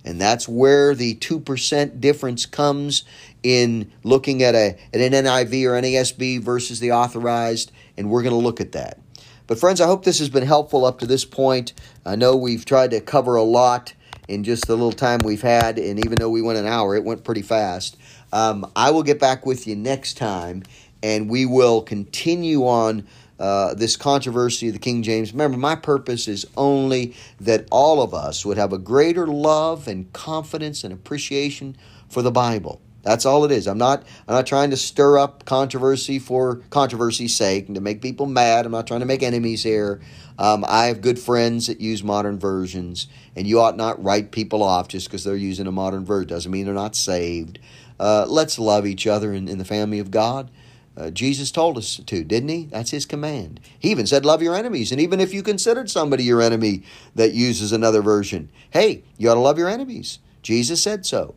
[0.03, 3.06] And that's where the 2% difference comes
[3.41, 7.72] in looking at, a, at an NIV or NASB versus the authorized.
[7.97, 8.99] And we're going to look at that.
[9.47, 11.73] But, friends, I hope this has been helpful up to this point.
[12.05, 13.93] I know we've tried to cover a lot
[14.27, 17.03] in just the little time we've had, and even though we went an hour, it
[17.03, 17.95] went pretty fast.
[18.33, 20.63] Um, I will get back with you next time,
[21.03, 23.07] and we will continue on
[23.39, 25.31] uh, this controversy of the King James.
[25.31, 30.11] Remember, my purpose is only that all of us would have a greater love and
[30.11, 31.77] confidence and appreciation
[32.09, 32.81] for the Bible.
[33.06, 33.68] That's all it is.
[33.68, 38.01] I'm not I'm not trying to stir up controversy for controversy's sake and to make
[38.01, 38.66] people mad.
[38.66, 40.01] I'm not trying to make enemies here.
[40.39, 44.64] Um, I have good friends that use modern versions, and you ought not write people
[44.64, 46.28] off just because they're using a modern version.
[46.28, 47.60] Doesn't mean they're not saved.
[47.99, 50.49] Uh, let's love each other in, in the family of God.
[50.97, 52.66] Uh, Jesus told us to, didn't he?
[52.66, 53.60] That's his command.
[53.78, 54.91] He even said, Love your enemies.
[54.91, 56.84] And even if you considered somebody your enemy
[57.14, 60.20] that uses another version, hey, you ought to love your enemies.
[60.41, 61.36] Jesus said so.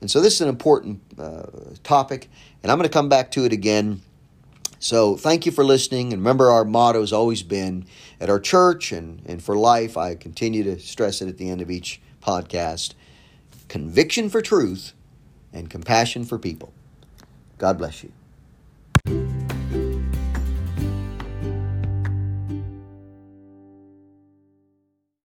[0.00, 1.42] And so this is an important uh,
[1.82, 2.28] topic,
[2.62, 4.02] and I'm going to come back to it again.
[4.78, 6.12] So thank you for listening.
[6.12, 7.84] And remember, our motto has always been
[8.18, 9.98] at our church and, and for life.
[9.98, 12.94] I continue to stress it at the end of each podcast
[13.68, 14.92] conviction for truth
[15.52, 16.72] and compassion for people.
[17.58, 19.39] God bless you.